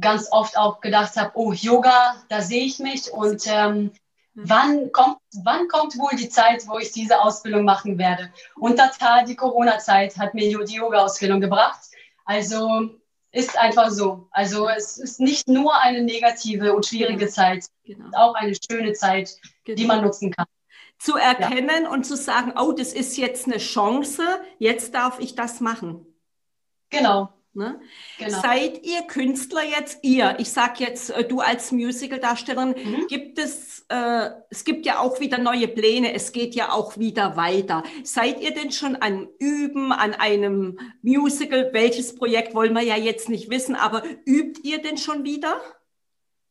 ganz 0.00 0.28
oft 0.30 0.56
auch 0.56 0.80
gedacht 0.80 1.16
habe, 1.16 1.32
oh, 1.34 1.52
Yoga, 1.52 2.16
da 2.28 2.40
sehe 2.42 2.64
ich 2.64 2.78
mich 2.78 3.10
und 3.10 3.42
ähm, 3.46 3.92
wann 4.34 4.92
kommt, 4.92 5.18
wann 5.42 5.68
kommt 5.68 5.98
wohl 5.98 6.16
die 6.16 6.28
Zeit, 6.28 6.66
wo 6.66 6.78
ich 6.78 6.92
diese 6.92 7.20
Ausbildung 7.20 7.64
machen 7.64 7.98
werde? 7.98 8.32
Und 8.56 8.78
total 8.78 9.24
die 9.24 9.36
Corona-Zeit 9.36 10.16
hat 10.16 10.34
mir 10.34 10.48
die 10.48 10.74
Yoga-Ausbildung 10.74 11.40
gebracht. 11.40 11.80
Also 12.24 12.90
ist 13.32 13.58
einfach 13.58 13.90
so. 13.90 14.28
Also 14.30 14.68
es 14.68 14.98
ist 14.98 15.20
nicht 15.20 15.48
nur 15.48 15.78
eine 15.80 16.02
negative 16.02 16.74
und 16.74 16.86
schwierige 16.86 17.18
genau. 17.18 17.30
Zeit, 17.30 17.66
genau. 17.84 18.16
auch 18.16 18.34
eine 18.34 18.54
schöne 18.70 18.92
Zeit, 18.92 19.36
genau. 19.64 19.76
die 19.76 19.86
man 19.86 20.02
nutzen 20.02 20.30
kann. 20.30 20.46
Zu 20.98 21.16
erkennen 21.16 21.84
ja. 21.84 21.90
und 21.90 22.04
zu 22.04 22.16
sagen, 22.16 22.54
oh, 22.58 22.72
das 22.72 22.92
ist 22.92 23.16
jetzt 23.16 23.46
eine 23.46 23.58
Chance, 23.58 24.22
jetzt 24.58 24.94
darf 24.94 25.20
ich 25.20 25.34
das 25.34 25.60
machen. 25.60 26.04
Genau, 26.90 27.32
Ne? 27.58 27.80
Genau. 28.18 28.40
Seid 28.40 28.84
ihr 28.84 29.02
Künstler 29.02 29.64
jetzt, 29.64 29.98
ihr, 30.02 30.36
ich 30.38 30.52
sage 30.52 30.84
jetzt, 30.84 31.10
äh, 31.10 31.24
du 31.24 31.40
als 31.40 31.72
Musical-Darstellerin, 31.72 32.68
mhm. 32.68 33.06
gibt 33.08 33.36
es, 33.36 33.84
äh, 33.88 34.30
es 34.48 34.64
gibt 34.64 34.86
ja 34.86 35.00
auch 35.00 35.18
wieder 35.18 35.38
neue 35.38 35.66
Pläne, 35.66 36.14
es 36.14 36.30
geht 36.30 36.54
ja 36.54 36.70
auch 36.70 36.98
wieder 36.98 37.36
weiter. 37.36 37.82
Seid 38.04 38.40
ihr 38.40 38.54
denn 38.54 38.70
schon 38.70 38.94
an 38.94 39.26
Üben, 39.40 39.92
an 39.92 40.14
einem 40.14 40.78
Musical? 41.02 41.70
Welches 41.72 42.14
Projekt 42.14 42.54
wollen 42.54 42.74
wir 42.74 42.82
ja 42.82 42.96
jetzt 42.96 43.28
nicht 43.28 43.50
wissen, 43.50 43.74
aber 43.74 44.04
übt 44.24 44.60
ihr 44.62 44.80
denn 44.80 44.96
schon 44.96 45.24
wieder? 45.24 45.60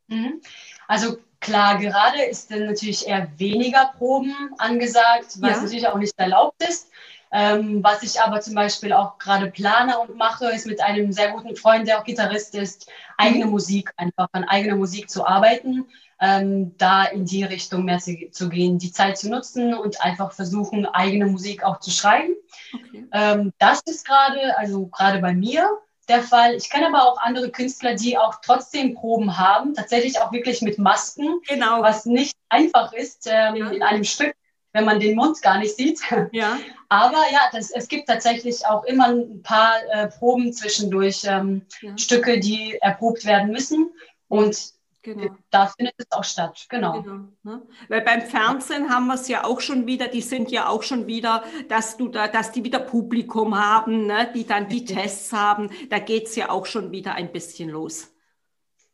Mhm. 0.08 0.42
Also 0.90 1.20
klar, 1.40 1.78
gerade 1.78 2.24
ist 2.24 2.52
dann 2.52 2.66
natürlich 2.66 3.08
eher 3.08 3.28
weniger 3.38 3.92
Proben 3.98 4.34
angesagt, 4.58 5.38
was 5.40 5.58
ja. 5.58 5.62
natürlich 5.62 5.88
auch 5.88 5.98
nicht 5.98 6.14
erlaubt 6.18 6.62
ist. 6.68 6.90
Ähm, 7.32 7.84
was 7.84 8.04
ich 8.04 8.22
aber 8.22 8.40
zum 8.40 8.56
Beispiel 8.56 8.94
auch 8.94 9.18
gerade 9.18 9.52
plane 9.52 10.00
und 10.00 10.16
mache, 10.16 10.46
ist 10.46 10.66
mit 10.66 10.82
einem 10.82 11.12
sehr 11.12 11.32
guten 11.32 11.56
Freund, 11.56 11.88
der 11.88 12.00
auch 12.00 12.06
Gitarrist 12.06 12.56
ist, 12.56 12.90
eigene 13.18 13.46
mhm. 13.46 13.52
Musik, 13.52 13.92
einfach 13.98 14.30
an 14.32 14.46
eigener 14.46 14.78
Musik 14.78 15.10
zu 15.10 15.26
arbeiten, 15.26 15.86
ähm, 16.22 16.78
da 16.78 17.04
in 17.04 17.26
die 17.26 17.44
Richtung 17.44 17.84
mehr 17.84 18.00
zu, 18.00 18.16
zu, 18.32 18.50
gehen, 18.50 18.78
die 18.80 18.92
Zeit 18.92 19.18
zu 19.18 19.30
nutzen 19.30 19.74
und 19.74 20.02
einfach 20.02 20.32
versuchen, 20.32 20.86
eigene 20.86 21.26
Musik 21.26 21.64
auch 21.64 21.80
zu 21.80 21.92
schreiben. 21.92 22.34
Okay. 22.74 23.06
Ähm, 23.12 23.54
das 23.60 23.82
ist 23.82 24.08
gerade, 24.08 24.58
also 24.58 24.88
gerade 24.88 25.20
bei 25.20 25.34
mir 25.34 25.70
der 26.08 26.24
Fall. 26.24 26.56
Ich 26.56 26.70
kenne 26.70 26.88
aber 26.88 27.04
auch 27.04 27.18
andere 27.20 27.52
Künstler, 27.52 27.96
die 27.96 28.18
auch 28.18 28.36
trotzdem 28.44 28.94
Proben 28.96 29.38
haben, 29.38 29.74
tatsächlich 29.74 30.20
auch 30.20 30.32
wirklich 30.32 30.62
mit 30.62 30.78
Masken, 30.78 31.42
genau. 31.48 31.82
was 31.82 32.06
nicht 32.06 32.34
einfach 32.50 32.94
ist 32.94 33.28
ähm, 33.28 33.56
ja. 33.56 33.70
in 33.70 33.84
einem 33.84 34.04
Stück 34.04 34.34
wenn 34.78 34.86
man 34.86 35.00
den 35.00 35.16
Mund 35.16 35.42
gar 35.42 35.58
nicht 35.58 35.76
sieht. 35.76 36.02
Ja. 36.32 36.60
Aber 36.90 37.24
ja, 37.32 37.50
das, 37.52 37.72
es 37.72 37.88
gibt 37.88 38.08
tatsächlich 38.08 38.66
auch 38.66 38.84
immer 38.84 39.08
ein 39.08 39.42
paar 39.42 39.74
äh, 39.92 40.08
Proben 40.08 40.54
zwischendurch, 40.54 41.24
ähm, 41.26 41.64
ja. 41.82 41.98
Stücke, 41.98 42.40
die 42.40 42.78
erprobt 42.80 43.26
werden 43.26 43.52
müssen. 43.52 43.92
Und 44.28 44.77
Genau. 45.08 45.38
Da 45.52 45.68
findet 45.68 45.96
es 46.00 46.12
auch 46.12 46.26
statt, 46.26 46.66
genau. 46.68 47.02
genau 47.02 47.30
ne? 47.44 47.62
Weil 47.88 48.02
beim 48.02 48.22
Fernsehen 48.24 48.90
haben 48.90 49.08
wir 49.08 49.14
es 49.14 49.30
ja 49.30 49.46
auch 49.46 49.62
schon 49.62 49.88
wieder, 49.88 50.10
die 50.10 50.20
sind 50.20 50.52
ja 50.52 50.68
auch 50.68 50.84
schon 50.84 51.08
wieder, 51.08 51.46
dass 51.70 51.96
du 51.96 52.10
da, 52.10 52.28
dass 52.28 52.52
die 52.52 52.66
wieder 52.66 52.80
Publikum 52.80 53.58
haben, 53.58 54.06
ne? 54.06 54.30
die 54.36 54.46
dann 54.46 54.68
die 54.68 54.84
Tests 54.84 55.32
haben. 55.32 55.70
Da 55.90 56.00
geht 56.00 56.26
es 56.26 56.36
ja 56.36 56.50
auch 56.50 56.66
schon 56.66 56.92
wieder 56.92 57.14
ein 57.14 57.32
bisschen 57.32 57.70
los. 57.70 58.14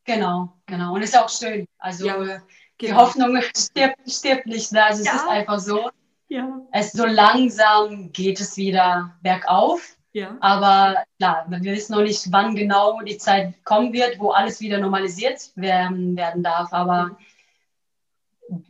Genau, 0.04 0.54
genau. 0.68 0.94
Und 0.94 1.02
ist 1.02 1.18
auch 1.18 1.30
schön. 1.30 1.66
Also 1.80 2.06
ja. 2.06 2.44
Die 2.80 2.86
genau. 2.86 2.98
Hoffnung 2.98 3.42
stirbt, 3.56 3.98
stirbt 4.08 4.46
nicht. 4.46 4.72
Ne? 4.72 4.84
Also 4.84 5.02
es 5.02 5.08
ja. 5.08 5.16
ist 5.16 5.28
einfach 5.28 5.60
so. 5.60 5.90
Ja. 6.28 6.62
Es 6.72 6.92
so 6.92 7.06
langsam 7.06 8.12
geht 8.12 8.40
es 8.40 8.56
wieder 8.56 9.18
bergauf. 9.24 9.98
Ja. 10.14 10.38
Aber 10.42 11.04
klar, 11.18 11.46
wir 11.50 11.74
wissen 11.74 11.94
noch 11.94 12.04
nicht, 12.04 12.32
wann 12.32 12.56
genau 12.56 13.02
die 13.02 13.18
Zeit 13.18 13.54
kommen 13.66 13.92
wird, 13.94 14.20
wo 14.20 14.30
alles 14.30 14.62
wieder 14.62 14.78
normalisiert 14.78 15.52
werden, 15.56 16.16
werden 16.16 16.44
darf. 16.44 16.72
Aber 16.72 17.18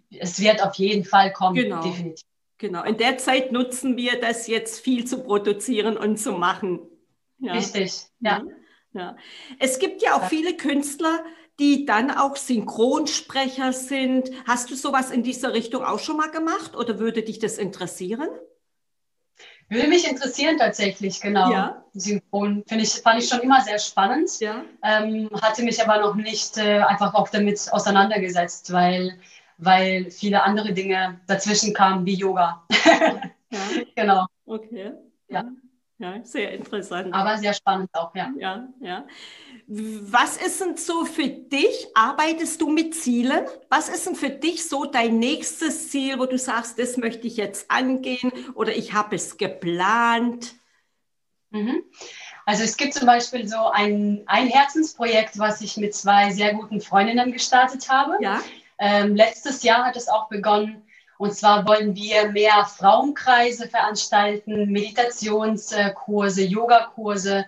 es 0.10 0.40
wird 0.40 0.64
auf 0.64 0.76
jeden 0.76 1.04
Fall 1.04 1.34
kommen, 1.34 1.56
genau. 1.56 1.84
definitiv. 1.84 2.26
Genau. 2.60 2.84
In 2.84 2.98
der 2.98 3.18
Zeit 3.18 3.52
nutzen 3.52 3.98
wir 3.98 4.22
das 4.22 4.48
jetzt 4.48 4.80
viel 4.80 5.06
zu 5.06 5.22
produzieren 5.22 5.98
und 5.98 6.18
zu 6.18 6.32
machen. 6.32 6.80
Ja. 7.40 7.54
Richtig, 7.54 8.06
ja. 8.22 8.42
ja. 8.94 9.18
Es 9.60 9.80
gibt 9.80 10.02
ja 10.02 10.16
auch 10.16 10.30
viele 10.30 10.56
Künstler, 10.56 11.26
die 11.60 11.86
dann 11.86 12.10
auch 12.10 12.38
Synchronsprecher 12.38 13.74
sind. 13.74 14.32
Hast 14.48 14.72
du 14.72 14.76
sowas 14.76 15.12
in 15.12 15.24
dieser 15.24 15.54
Richtung 15.54 15.84
auch 15.84 16.00
schon 16.00 16.16
mal 16.16 16.32
gemacht 16.32 16.78
oder 16.78 17.00
würde 17.00 17.24
dich 17.24 17.40
das 17.40 17.58
interessieren? 17.58 18.30
Würde 19.74 19.88
mich 19.88 20.08
interessieren 20.08 20.58
tatsächlich, 20.58 21.20
genau. 21.20 21.52
Ja. 21.52 21.84
Synchron 21.94 22.64
ich, 22.70 22.94
fand 23.02 23.24
ich 23.24 23.28
schon 23.28 23.40
immer 23.40 23.62
sehr 23.62 23.80
spannend. 23.80 24.40
Ja. 24.40 24.64
Ähm, 24.84 25.30
hatte 25.42 25.64
mich 25.64 25.82
aber 25.82 26.00
noch 26.00 26.16
nicht 26.16 26.58
äh, 26.58 26.80
einfach 26.82 27.14
auch 27.16 27.30
damit 27.30 27.68
auseinandergesetzt, 27.72 28.72
weil, 28.72 29.18
weil 29.58 30.12
viele 30.12 30.44
andere 30.44 30.74
Dinge 30.74 31.20
dazwischen 31.28 31.74
kamen, 31.74 32.06
wie 32.06 32.16
Yoga. 32.16 32.64
Ja. 33.54 33.60
genau. 33.96 34.26
Okay. 34.48 34.94
Ja. 35.28 35.44
Ja, 36.00 36.24
sehr 36.24 36.52
interessant. 36.52 37.14
Aber 37.14 37.38
sehr 37.38 37.54
spannend 37.54 37.90
auch, 37.94 38.14
ja. 38.16 38.32
Ja, 38.38 38.68
ja. 38.82 39.06
Was 39.68 40.38
ist 40.38 40.60
denn 40.60 40.76
so 40.76 41.06
für 41.06 41.28
dich? 41.28 41.88
Arbeitest 41.94 42.60
du 42.62 42.70
mit 42.70 42.96
Zielen? 42.96 43.46
Was 43.70 43.90
ist 43.90 44.08
denn 44.08 44.16
für 44.16 44.30
dich 44.30 44.68
so 44.68 44.86
dein 44.86 45.20
nächstes 45.20 45.90
Ziel, 45.90 46.20
wo 46.20 46.26
du 46.26 46.38
sagst, 46.38 46.80
das 46.80 46.98
möchte 46.98 47.28
ich 47.28 47.38
jetzt 47.38 47.70
angehen 47.70 48.32
oder 48.56 48.76
ich 48.76 48.94
habe 48.94 49.16
es 49.16 49.38
geplant? 49.38 50.56
Mhm. 51.52 51.84
Also 52.46 52.64
es 52.64 52.76
gibt 52.76 52.94
zum 52.96 53.06
Beispiel 53.06 53.48
so 53.48 53.70
ein, 53.72 54.24
ein 54.26 54.48
Herzensprojekt, 54.48 55.38
was 55.40 55.62
ich 55.62 55.78
mit 55.78 55.96
zwei 55.96 56.32
sehr 56.32 56.54
guten 56.56 56.82
Freundinnen 56.82 57.32
gestartet 57.32 57.90
habe. 57.90 58.18
Ja. 58.20 58.42
Ähm, 58.80 59.16
letztes 59.16 59.64
Jahr 59.64 59.86
hat 59.86 59.96
es 59.96 60.10
auch 60.10 60.28
begonnen 60.28 60.84
Und 61.24 61.34
zwar 61.34 61.66
wollen 61.66 61.96
wir 61.96 62.34
mehr 62.34 62.66
Frauenkreise 62.66 63.70
veranstalten, 63.70 64.70
Meditationskurse, 64.70 66.44
Yogakurse, 66.44 67.46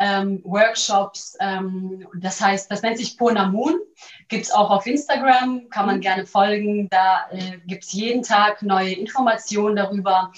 ähm, 0.00 0.40
Workshops. 0.42 1.36
Ähm, 1.38 2.04
das 2.16 2.40
heißt, 2.40 2.68
das 2.68 2.82
nennt 2.82 2.98
sich 2.98 3.16
Purna 3.16 3.46
Moon. 3.46 3.78
Gibt 4.26 4.46
es 4.46 4.50
auch 4.50 4.70
auf 4.70 4.88
Instagram, 4.88 5.68
kann 5.70 5.86
man 5.86 6.00
gerne 6.00 6.26
folgen. 6.26 6.88
Da 6.90 7.28
äh, 7.30 7.58
gibt 7.64 7.84
es 7.84 7.92
jeden 7.92 8.24
Tag 8.24 8.60
neue 8.60 8.94
Informationen 8.94 9.76
darüber. 9.76 10.32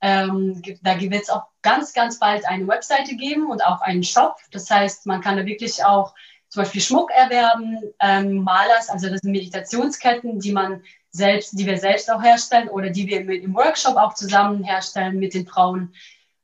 Ähm, 0.00 0.62
da 0.82 1.00
wird 1.00 1.14
es 1.14 1.30
auch 1.30 1.42
ganz, 1.62 1.92
ganz 1.92 2.20
bald 2.20 2.48
eine 2.48 2.68
Webseite 2.68 3.16
geben 3.16 3.50
und 3.50 3.66
auch 3.66 3.80
einen 3.80 4.04
Shop. 4.04 4.36
Das 4.52 4.70
heißt, 4.70 5.06
man 5.06 5.22
kann 5.22 5.38
da 5.38 5.44
wirklich 5.44 5.84
auch 5.84 6.14
zum 6.50 6.62
Beispiel 6.62 6.80
Schmuck 6.80 7.10
erwerben, 7.10 7.78
ähm, 8.00 8.44
Malers, 8.44 8.88
also 8.88 9.10
das 9.10 9.20
sind 9.22 9.32
Meditationsketten, 9.32 10.38
die 10.38 10.52
man 10.52 10.82
selbst, 11.10 11.58
die 11.58 11.66
wir 11.66 11.78
selbst 11.78 12.10
auch 12.10 12.22
herstellen 12.22 12.68
oder 12.68 12.90
die 12.90 13.06
wir 13.06 13.20
im 13.20 13.54
Workshop 13.54 13.96
auch 13.96 14.14
zusammen 14.14 14.62
herstellen 14.62 15.18
mit 15.18 15.34
den 15.34 15.46
Frauen. 15.46 15.94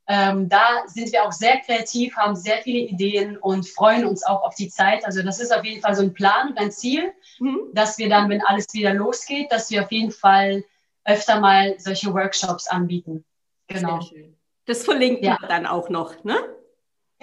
Ähm, 0.06 0.48
da 0.48 0.82
sind 0.86 1.12
wir 1.12 1.24
auch 1.24 1.32
sehr 1.32 1.60
kreativ, 1.60 2.14
haben 2.16 2.36
sehr 2.36 2.58
viele 2.58 2.80
Ideen 2.80 3.38
und 3.38 3.66
freuen 3.66 4.04
uns 4.04 4.24
auch 4.24 4.42
auf 4.42 4.54
die 4.54 4.68
Zeit. 4.68 5.04
Also 5.04 5.22
das 5.22 5.40
ist 5.40 5.54
auf 5.54 5.64
jeden 5.64 5.80
Fall 5.80 5.94
so 5.94 6.02
ein 6.02 6.12
Plan 6.12 6.48
und 6.50 6.58
ein 6.58 6.70
Ziel, 6.70 7.12
mhm. 7.38 7.60
dass 7.72 7.96
wir 7.96 8.08
dann, 8.08 8.28
wenn 8.28 8.42
alles 8.42 8.72
wieder 8.74 8.92
losgeht, 8.92 9.50
dass 9.50 9.70
wir 9.70 9.82
auf 9.82 9.92
jeden 9.92 10.10
Fall 10.10 10.62
öfter 11.04 11.40
mal 11.40 11.74
solche 11.78 12.12
Workshops 12.12 12.66
anbieten. 12.66 13.24
Genau. 13.68 14.00
Das 14.66 14.84
verlinken 14.84 15.24
ja. 15.24 15.38
wir 15.40 15.48
dann 15.48 15.66
auch 15.66 15.88
noch, 15.88 16.22
ne? 16.24 16.36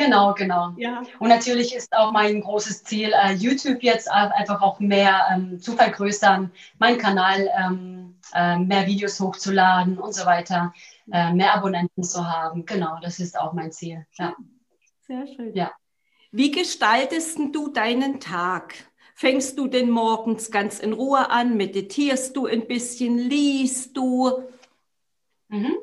Genau, 0.03 0.33
genau. 0.33 0.73
Ja. 0.77 1.03
Und 1.19 1.29
natürlich 1.29 1.75
ist 1.75 1.93
auch 1.93 2.11
mein 2.11 2.41
großes 2.41 2.83
Ziel, 2.83 3.13
uh, 3.13 3.31
YouTube 3.31 3.83
jetzt 3.83 4.09
einfach 4.09 4.61
auch 4.61 4.79
mehr 4.79 5.27
ähm, 5.31 5.59
zu 5.59 5.73
vergrößern, 5.73 6.51
meinen 6.79 6.97
Kanal 6.97 7.49
ähm, 7.55 8.15
äh, 8.33 8.57
mehr 8.57 8.87
Videos 8.87 9.19
hochzuladen 9.19 9.99
und 9.99 10.15
so 10.15 10.25
weiter, 10.25 10.73
äh, 11.11 11.31
mehr 11.33 11.53
Abonnenten 11.53 12.03
zu 12.03 12.25
haben. 12.27 12.65
Genau, 12.65 12.97
das 13.01 13.19
ist 13.19 13.37
auch 13.37 13.53
mein 13.53 13.71
Ziel. 13.71 14.07
Ja. 14.17 14.35
Sehr 15.01 15.27
schön. 15.27 15.53
Ja. 15.53 15.71
Wie 16.31 16.49
gestaltest 16.49 17.37
du 17.51 17.67
deinen 17.67 18.19
Tag? 18.19 18.73
Fängst 19.13 19.59
du 19.59 19.67
den 19.67 19.91
morgens 19.91 20.49
ganz 20.49 20.79
in 20.79 20.93
Ruhe 20.93 21.29
an? 21.29 21.57
Meditierst 21.57 22.35
du 22.35 22.47
ein 22.47 22.65
bisschen? 22.65 23.19
Liest 23.19 23.95
du? 23.95 24.45
Mhm. 25.49 25.77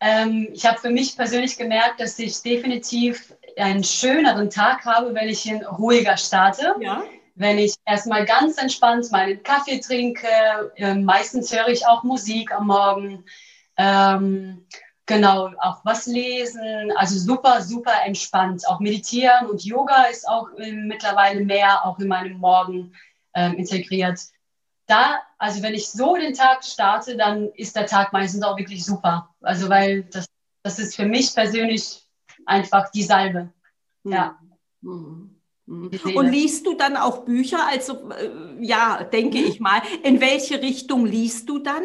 Ähm, 0.00 0.48
ich 0.52 0.64
habe 0.64 0.80
für 0.80 0.90
mich 0.90 1.14
persönlich 1.14 1.58
gemerkt, 1.58 2.00
dass 2.00 2.18
ich 2.18 2.40
definitiv 2.40 3.34
einen 3.58 3.84
schöneren 3.84 4.50
Tag 4.50 4.84
habe, 4.84 5.14
wenn 5.14 5.28
ich 5.28 5.46
ihn 5.46 5.64
ruhiger 5.64 6.16
starte. 6.16 6.74
Ja. 6.80 7.02
Wenn 7.34 7.58
ich 7.58 7.74
erstmal 7.86 8.24
ganz 8.24 8.58
entspannt 8.58 9.10
meinen 9.12 9.42
Kaffee 9.42 9.80
trinke, 9.80 10.26
äh, 10.76 10.94
meistens 10.94 11.52
höre 11.52 11.68
ich 11.68 11.86
auch 11.86 12.02
Musik 12.02 12.52
am 12.52 12.66
Morgen. 12.66 13.24
Ähm, 13.76 14.66
genau, 15.06 15.50
auch 15.58 15.80
was 15.84 16.06
lesen, 16.06 16.92
also 16.96 17.18
super, 17.18 17.62
super 17.62 17.94
entspannt. 18.04 18.68
Auch 18.68 18.80
meditieren 18.80 19.46
und 19.46 19.64
Yoga 19.64 20.04
ist 20.04 20.28
auch 20.28 20.48
äh, 20.58 20.72
mittlerweile 20.72 21.40
mehr 21.44 21.84
auch 21.84 21.98
in 21.98 22.08
meinem 22.08 22.38
Morgen 22.38 22.92
ähm, 23.34 23.54
integriert 23.54 24.18
da, 24.90 25.20
also 25.38 25.62
wenn 25.62 25.74
ich 25.74 25.88
so 25.88 26.16
den 26.16 26.34
Tag 26.34 26.64
starte, 26.64 27.16
dann 27.16 27.50
ist 27.52 27.76
der 27.76 27.86
Tag 27.86 28.12
meistens 28.12 28.42
auch 28.42 28.58
wirklich 28.58 28.84
super. 28.84 29.32
Also 29.40 29.68
weil 29.68 30.02
das, 30.04 30.26
das 30.62 30.78
ist 30.78 30.96
für 30.96 31.06
mich 31.06 31.34
persönlich 31.34 32.02
einfach 32.46 32.90
die 32.90 33.02
Salbe. 33.02 33.52
Ja. 34.04 34.38
Mhm. 34.80 35.36
Und 35.66 36.32
liest 36.32 36.66
du 36.66 36.74
dann 36.74 36.96
auch 36.96 37.24
Bücher? 37.24 37.66
Also 37.66 38.10
äh, 38.10 38.30
ja, 38.60 39.04
denke 39.04 39.38
mhm. 39.38 39.44
ich 39.44 39.60
mal. 39.60 39.80
In 40.02 40.20
welche 40.20 40.60
Richtung 40.60 41.06
liest 41.06 41.48
du 41.48 41.58
dann 41.58 41.82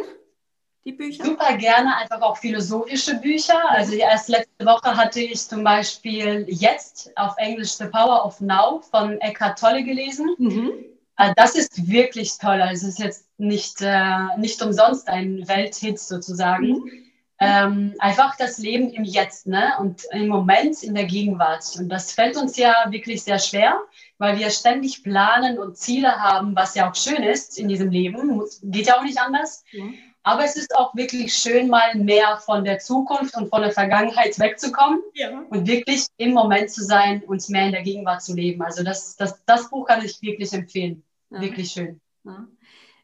die 0.86 0.92
Bücher? 0.92 1.24
Super 1.24 1.58
gerne, 1.58 1.96
einfach 1.98 2.22
auch 2.22 2.38
philosophische 2.38 3.16
Bücher. 3.16 3.70
Also 3.70 3.94
erst 3.94 4.30
letzte 4.30 4.66
Woche 4.66 4.96
hatte 4.96 5.20
ich 5.20 5.48
zum 5.48 5.64
Beispiel 5.64 6.46
jetzt 6.48 7.12
auf 7.16 7.34
Englisch 7.38 7.74
The 7.74 7.86
Power 7.86 8.26
of 8.26 8.42
Now 8.42 8.82
von 8.82 9.20
Eckhart 9.22 9.60
Tolle 9.60 9.84
gelesen. 9.84 10.36
Mhm. 10.38 10.72
Ah, 11.16 11.34
das 11.36 11.56
ist 11.56 11.88
wirklich 11.88 12.38
toll. 12.38 12.62
Also 12.62 12.88
es 12.88 12.94
ist 12.94 13.00
jetzt 13.00 13.28
nicht, 13.38 13.82
äh, 13.82 14.38
nicht 14.38 14.62
umsonst 14.62 15.08
ein 15.08 15.48
Welthit 15.48 16.00
sozusagen. 16.00 16.70
Mhm. 16.70 17.05
Ähm, 17.40 17.94
einfach 18.00 18.38
das 18.38 18.58
Leben 18.60 18.90
im 18.92 19.04
Jetzt 19.04 19.46
ne? 19.46 19.74
und 19.80 20.04
im 20.12 20.30
Moment 20.30 20.82
in 20.84 20.96
der 20.96 21.04
Gegenwart. 21.04 21.66
Und 21.78 21.90
das 21.90 22.14
fällt 22.14 22.38
uns 22.38 22.56
ja 22.56 22.86
wirklich 22.90 23.24
sehr 23.24 23.40
schwer, 23.40 23.82
weil 24.18 24.40
wir 24.40 24.50
ständig 24.50 25.04
planen 25.04 25.60
und 25.60 25.78
Ziele 25.78 26.16
haben, 26.16 26.56
was 26.56 26.76
ja 26.76 26.90
auch 26.90 26.96
schön 26.96 27.24
ist 27.24 27.58
in 27.58 27.68
diesem 27.68 27.90
Leben. 27.90 28.42
Geht 28.64 28.88
ja 28.88 28.98
auch 28.98 29.04
nicht 29.04 29.20
anders. 29.20 29.66
Mhm. 29.74 29.96
Aber 30.24 30.44
es 30.44 30.56
ist 30.56 30.76
auch 30.76 30.96
wirklich 30.96 31.36
schön, 31.36 31.68
mal 31.68 31.94
mehr 31.94 32.38
von 32.38 32.64
der 32.64 32.80
Zukunft 32.80 33.38
und 33.38 33.50
von 33.50 33.62
der 33.62 33.72
Vergangenheit 33.72 34.40
wegzukommen 34.40 35.02
ja. 35.14 35.44
und 35.50 35.68
wirklich 35.68 36.08
im 36.18 36.34
Moment 36.34 36.72
zu 36.72 36.84
sein 36.84 37.22
und 37.22 37.48
mehr 37.50 37.68
in 37.68 37.74
der 37.74 37.84
Gegenwart 37.84 38.24
zu 38.24 38.34
leben. 38.34 38.64
Also 38.64 38.84
das, 38.84 39.16
das, 39.18 39.44
das 39.46 39.70
Buch 39.70 39.86
kann 39.86 40.04
ich 40.04 40.20
wirklich 40.24 40.52
empfehlen. 40.52 41.04
Ja. 41.30 41.42
Wirklich 41.42 41.72
schön. 41.72 42.02
Ja. 42.24 42.48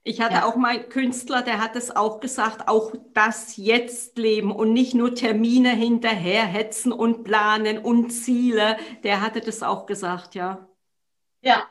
Ich 0.03 0.19
hatte 0.19 0.35
ja. 0.35 0.45
auch 0.45 0.55
mal 0.55 0.83
Künstler, 0.83 1.43
der 1.43 1.59
hat 1.61 1.75
es 1.75 1.95
auch 1.95 2.19
gesagt, 2.19 2.67
auch 2.67 2.91
das 3.13 3.55
Jetzt 3.57 4.17
leben 4.17 4.51
und 4.51 4.73
nicht 4.73 4.95
nur 4.95 5.13
Termine 5.13 5.69
hinterherhetzen 5.69 6.91
und 6.91 7.23
planen 7.23 7.77
und 7.77 8.09
Ziele. 8.09 8.77
Der 9.03 9.21
hatte 9.21 9.41
das 9.41 9.61
auch 9.61 9.85
gesagt, 9.85 10.33
ja. 10.33 10.67
Ja, 11.41 11.67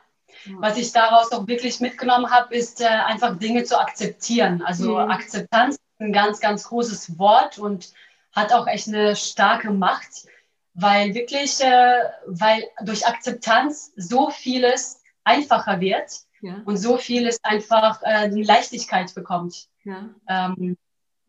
was 0.59 0.77
ich 0.77 0.93
daraus 0.93 1.31
auch 1.33 1.45
wirklich 1.47 1.81
mitgenommen 1.81 2.31
habe, 2.31 2.55
ist 2.55 2.79
äh, 2.79 2.85
einfach 2.85 3.37
Dinge 3.37 3.65
zu 3.65 3.77
akzeptieren. 3.77 4.61
Also 4.61 4.93
mhm. 4.93 5.11
Akzeptanz 5.11 5.75
ist 5.75 5.99
ein 5.99 6.13
ganz, 6.13 6.39
ganz 6.39 6.63
großes 6.63 7.19
Wort 7.19 7.59
und 7.59 7.91
hat 8.31 8.53
auch 8.53 8.67
echt 8.67 8.87
eine 8.87 9.17
starke 9.17 9.71
Macht, 9.71 10.25
weil 10.73 11.13
wirklich, 11.13 11.59
äh, 11.61 11.99
weil 12.27 12.63
durch 12.81 13.05
Akzeptanz 13.05 13.91
so 13.97 14.29
vieles 14.29 15.01
einfacher 15.25 15.81
wird 15.81 16.11
ja. 16.41 16.61
und 16.65 16.77
so 16.77 16.97
vieles 16.97 17.43
einfach 17.43 18.01
äh, 18.03 18.29
die 18.29 18.43
Leichtigkeit 18.43 19.13
bekommt. 19.15 19.67
Ja. 19.83 20.09
Ähm, 20.27 20.77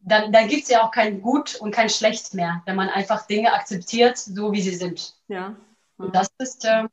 dann, 0.01 0.33
dann 0.33 0.49
gibt 0.49 0.65
es 0.65 0.69
ja 0.69 0.83
auch 0.83 0.91
kein 0.91 1.21
Gut 1.23 1.55
und 1.57 1.71
kein 1.71 1.89
Schlecht 1.89 2.35
mehr, 2.35 2.63
wenn 2.67 2.77
man 2.77 2.89
einfach 2.89 3.27
Dinge 3.27 3.53
akzeptiert, 3.53 4.19
so 4.19 4.53
wie 4.53 4.61
sie 4.61 4.75
sind. 4.75 5.15
Ja. 5.29 5.55
Und 5.97 6.15
das 6.15 6.29
ist 6.39 6.65
äh, 6.65 6.85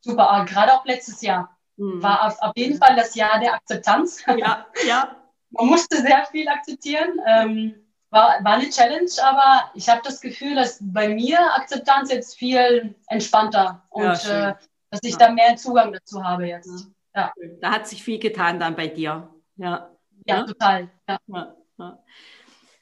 super. 0.00 0.28
Aber 0.28 0.44
gerade 0.44 0.74
auch 0.74 0.84
letztes 0.84 1.22
Jahr 1.22 1.56
mhm. 1.76 2.02
war 2.02 2.26
auf, 2.26 2.38
auf, 2.40 2.52
jeden 2.56 2.78
Fall 2.78 2.96
das 2.96 3.14
Jahr 3.14 3.40
der 3.40 3.54
Akzeptanz. 3.54 4.24
Ja, 4.26 4.66
ja. 4.86 5.16
man 5.50 5.66
musste 5.66 6.02
sehr 6.02 6.26
viel 6.26 6.48
akzeptieren. 6.48 7.18
Ähm, 7.26 7.74
war, 8.10 8.42
war 8.42 8.54
eine 8.54 8.68
Challenge, 8.68 9.10
aber 9.22 9.70
ich 9.74 9.88
habe 9.88 10.02
das 10.04 10.20
Gefühl, 10.20 10.56
dass 10.56 10.78
bei 10.80 11.08
mir 11.08 11.38
Akzeptanz 11.54 12.10
jetzt 12.10 12.36
viel 12.36 12.94
entspannter 13.06 13.82
und 13.88 14.24
ja, 14.24 14.50
äh, 14.50 14.54
dass 14.90 15.00
ich 15.04 15.12
ja. 15.12 15.18
da 15.18 15.30
mehr 15.30 15.56
Zugang 15.56 15.92
dazu 15.92 16.24
habe 16.24 16.46
jetzt. 16.46 16.88
Ja. 17.14 17.32
Da 17.60 17.72
hat 17.72 17.88
sich 17.88 18.02
viel 18.02 18.18
getan 18.18 18.60
dann 18.60 18.76
bei 18.76 18.86
dir. 18.86 19.34
Ja, 19.56 19.90
ja, 20.26 20.36
ja? 20.36 20.44
total. 20.44 20.90
Ja. 21.08 22.02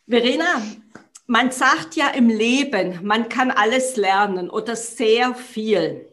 Verena, 0.06 0.62
man 1.26 1.50
sagt 1.50 1.96
ja 1.96 2.08
im 2.08 2.28
Leben, 2.28 3.00
man 3.02 3.28
kann 3.28 3.50
alles 3.50 3.96
lernen 3.96 4.48
oder 4.48 4.76
sehr 4.76 5.34
viel. 5.34 6.08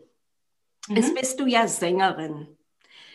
Mhm. 0.87 0.95
Jetzt 0.95 1.15
bist 1.15 1.39
du 1.39 1.45
ja 1.45 1.67
Sängerin. 1.67 2.55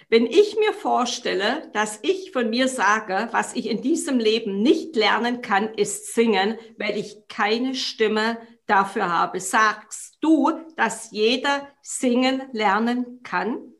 Wenn 0.09 0.27
ich 0.27 0.57
mir 0.59 0.73
vorstelle, 0.73 1.71
dass 1.73 2.01
ich 2.03 2.33
von 2.33 2.51
mir 2.51 2.67
sage, 2.67 3.29
was 3.31 3.55
ich 3.55 3.69
in 3.69 3.81
diesem 3.81 4.19
Leben 4.19 4.61
nicht 4.61 4.97
lernen 4.97 5.41
kann, 5.41 5.73
ist 5.75 6.15
singen, 6.15 6.59
weil 6.79 6.99
ich 6.99 7.29
keine 7.29 7.77
Stimme 7.77 8.39
dafür 8.67 9.09
habe. 9.09 9.39
Sagst 9.39 10.17
du, 10.21 10.51
dass 10.77 11.13
jeder 11.13 11.69
singen 11.81 12.43
lernen 12.53 13.23
kann? 13.23 13.73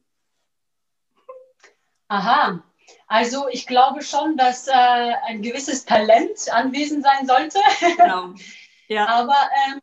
Aha, 2.11 2.61
also 3.07 3.49
ich 3.49 3.69
glaube 3.69 4.03
schon, 4.03 4.37
dass 4.37 4.67
äh, 4.67 4.73
ein 4.73 5.43
gewisses 5.43 5.85
Talent 5.85 6.51
anwesend 6.51 7.05
sein 7.05 7.27
sollte. 7.27 7.59
Genau. 7.97 8.35
Ja. 8.89 9.07
Aber 9.07 9.37
ähm, 9.69 9.81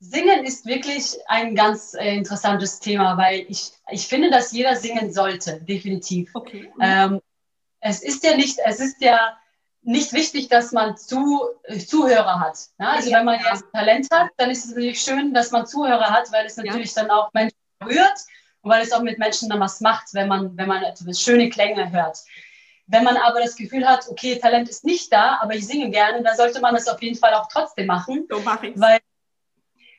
Singen 0.00 0.46
ist 0.46 0.64
wirklich 0.64 1.18
ein 1.26 1.54
ganz 1.54 1.92
äh, 1.92 2.16
interessantes 2.16 2.80
Thema, 2.80 3.18
weil 3.18 3.44
ich, 3.46 3.72
ich 3.90 4.06
finde, 4.06 4.30
dass 4.30 4.52
jeder 4.52 4.74
singen 4.74 5.12
sollte, 5.12 5.60
definitiv. 5.60 6.30
Okay. 6.32 6.72
Mhm. 6.74 6.80
Ähm, 6.80 7.20
es 7.80 8.02
ist 8.02 8.24
ja 8.24 8.34
nicht, 8.34 8.58
es 8.64 8.80
ist 8.80 9.02
ja 9.02 9.36
nicht 9.82 10.14
wichtig, 10.14 10.48
dass 10.48 10.72
man 10.72 10.96
zu, 10.96 11.42
äh, 11.64 11.76
Zuhörer 11.76 12.40
hat. 12.40 12.58
Ne? 12.78 12.88
Also 12.88 13.10
ja, 13.10 13.18
wenn 13.18 13.26
man 13.26 13.38
ja. 13.38 13.52
jetzt 13.52 13.64
Talent 13.70 14.08
hat, 14.10 14.30
dann 14.38 14.50
ist 14.50 14.64
es 14.64 14.70
natürlich 14.70 15.02
schön, 15.02 15.34
dass 15.34 15.50
man 15.50 15.66
Zuhörer 15.66 16.08
hat, 16.08 16.32
weil 16.32 16.46
es 16.46 16.56
natürlich 16.56 16.94
ja. 16.94 17.02
dann 17.02 17.10
auch 17.10 17.30
Menschen 17.34 17.58
berührt 17.80 18.18
und 18.62 18.70
weil 18.70 18.82
es 18.82 18.92
auch 18.92 19.02
mit 19.02 19.18
Menschen 19.18 19.48
dann 19.48 19.60
was 19.60 19.80
macht, 19.80 20.14
wenn 20.14 20.28
man, 20.28 20.56
wenn 20.56 20.68
man 20.68 20.82
etwas 20.82 21.20
schöne 21.20 21.50
Klänge 21.50 21.90
hört. 21.92 22.18
Wenn 22.86 23.04
man 23.04 23.16
aber 23.16 23.40
das 23.40 23.56
Gefühl 23.56 23.86
hat, 23.86 24.08
okay, 24.08 24.38
Talent 24.38 24.68
ist 24.68 24.84
nicht 24.84 25.12
da, 25.12 25.38
aber 25.40 25.54
ich 25.54 25.66
singe 25.66 25.90
gerne, 25.90 26.22
dann 26.22 26.36
sollte 26.36 26.60
man 26.60 26.74
das 26.74 26.88
auf 26.88 27.00
jeden 27.02 27.16
Fall 27.16 27.34
auch 27.34 27.48
trotzdem 27.48 27.86
machen. 27.86 28.26
So 28.28 28.40
mache 28.40 28.68
ich 28.68 28.80
weil, 28.80 28.98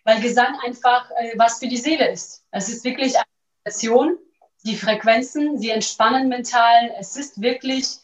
weil 0.04 0.22
Gesang 0.22 0.58
einfach 0.66 1.10
äh, 1.12 1.34
was 1.38 1.60
für 1.60 1.68
die 1.68 1.78
Seele 1.78 2.10
ist. 2.10 2.46
Es 2.52 2.70
ist 2.70 2.84
wirklich 2.84 3.16
eine 3.16 3.26
Meditation, 3.66 4.18
die 4.66 4.76
Frequenzen, 4.76 5.58
sie 5.60 5.70
entspannen 5.72 6.30
mental. 6.30 6.94
Es 7.00 7.16
ist 7.18 7.42
wirklich, 7.42 7.98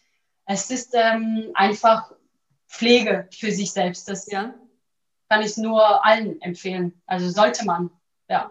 es 0.45 0.69
ist 0.71 0.93
ähm, 0.93 1.51
einfach 1.53 2.11
Pflege 2.67 3.27
für 3.31 3.51
sich 3.51 3.71
selbst. 3.71 4.09
Das 4.09 4.29
Ja. 4.31 4.53
kann 5.29 5.41
ich 5.41 5.57
nur 5.57 6.05
allen 6.05 6.41
empfehlen. 6.41 7.01
Also 7.05 7.29
sollte 7.29 7.65
man. 7.65 7.91
Ja. 8.29 8.49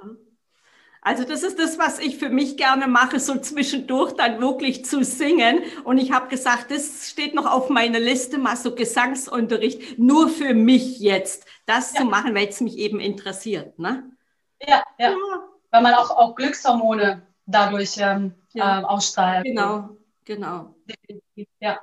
Also 1.08 1.24
das 1.24 1.42
ist 1.42 1.58
das, 1.58 1.78
was 1.78 2.00
ich 2.00 2.18
für 2.18 2.28
mich 2.28 2.58
gerne 2.58 2.86
mache, 2.86 3.18
so 3.18 3.40
zwischendurch 3.40 4.12
dann 4.12 4.42
wirklich 4.42 4.84
zu 4.84 5.02
singen. 5.02 5.62
Und 5.84 5.96
ich 5.96 6.12
habe 6.12 6.28
gesagt, 6.28 6.70
das 6.70 7.08
steht 7.08 7.34
noch 7.34 7.46
auf 7.50 7.70
meiner 7.70 7.98
Liste, 7.98 8.36
mal 8.36 8.56
so 8.56 8.74
Gesangsunterricht, 8.74 9.98
nur 9.98 10.28
für 10.28 10.52
mich 10.52 11.00
jetzt, 11.00 11.46
das 11.64 11.94
Ja. 11.94 12.00
zu 12.00 12.06
machen, 12.06 12.34
weil 12.34 12.48
es 12.48 12.60
mich 12.60 12.76
eben 12.76 13.00
interessiert. 13.00 13.78
Ne? 13.78 14.04
Ja, 14.60 14.84
ja. 14.98 15.14
Weil 15.70 15.82
man 15.82 15.94
auch, 15.94 16.10
auch 16.10 16.34
Glückshormone 16.34 17.22
dadurch 17.46 17.96
ähm, 17.96 18.34
Ja. 18.52 18.80
ähm, 18.80 18.84
ausstrahlt. 18.84 19.46
Genau, 19.46 19.96
genau. 20.26 20.74
Ja. 21.58 21.78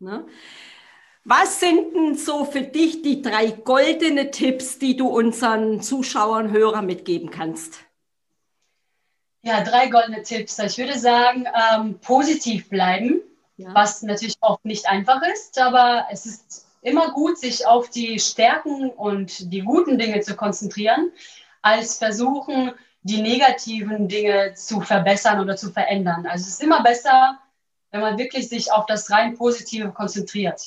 Ne? 0.00 0.26
Was 1.24 1.60
sind 1.60 1.94
denn 1.94 2.14
so 2.14 2.44
für 2.44 2.60
dich 2.60 3.00
die 3.00 3.22
drei 3.22 3.52
goldene 3.52 4.30
Tipps, 4.30 4.78
die 4.78 4.98
du 4.98 5.08
unseren 5.08 5.80
Zuschauern, 5.80 6.52
Hörern 6.52 6.84
mitgeben 6.84 7.30
kannst? 7.30 7.85
Ja, 9.46 9.62
drei 9.62 9.86
goldene 9.86 10.22
Tipps. 10.22 10.58
Ich 10.58 10.76
würde 10.76 10.98
sagen, 10.98 11.46
ähm, 11.54 12.00
positiv 12.00 12.68
bleiben, 12.68 13.20
Ja. 13.56 13.72
was 13.74 14.02
natürlich 14.02 14.36
auch 14.40 14.58
nicht 14.64 14.88
einfach 14.88 15.22
ist, 15.32 15.58
aber 15.58 16.06
es 16.10 16.26
ist 16.26 16.66
immer 16.82 17.12
gut, 17.12 17.38
sich 17.38 17.64
auf 17.64 17.88
die 17.88 18.18
Stärken 18.18 18.90
und 18.90 19.52
die 19.52 19.62
guten 19.62 19.98
Dinge 19.98 20.20
zu 20.20 20.34
konzentrieren, 20.34 21.12
als 21.62 21.98
versuchen, 21.98 22.72
die 23.02 23.22
negativen 23.22 24.08
Dinge 24.08 24.54
zu 24.54 24.80
verbessern 24.80 25.40
oder 25.40 25.56
zu 25.56 25.70
verändern. 25.70 26.26
Also 26.26 26.42
es 26.42 26.54
ist 26.54 26.62
immer 26.62 26.82
besser, 26.82 27.38
wenn 27.92 28.00
man 28.00 28.18
wirklich 28.18 28.48
sich 28.48 28.72
auf 28.72 28.86
das 28.86 29.10
rein 29.12 29.36
Positive 29.36 29.92
konzentriert. 29.92 30.60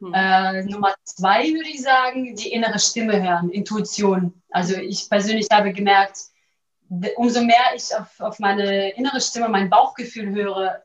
Hm. 0.00 0.12
Äh, 0.12 0.64
Nummer 0.64 0.92
zwei 1.04 1.44
würde 1.44 1.68
ich 1.68 1.82
sagen, 1.82 2.34
die 2.34 2.52
innere 2.52 2.80
Stimme 2.80 3.22
hören, 3.22 3.50
Intuition. 3.50 4.42
Also 4.50 4.74
ich 4.74 5.08
persönlich 5.08 5.46
habe 5.52 5.72
gemerkt, 5.72 6.18
umso 6.88 7.42
mehr 7.42 7.74
ich 7.74 7.94
auf, 7.94 8.20
auf 8.20 8.38
meine 8.38 8.90
innere 8.90 9.20
Stimme, 9.20 9.48
mein 9.48 9.70
Bauchgefühl 9.70 10.30
höre, 10.34 10.82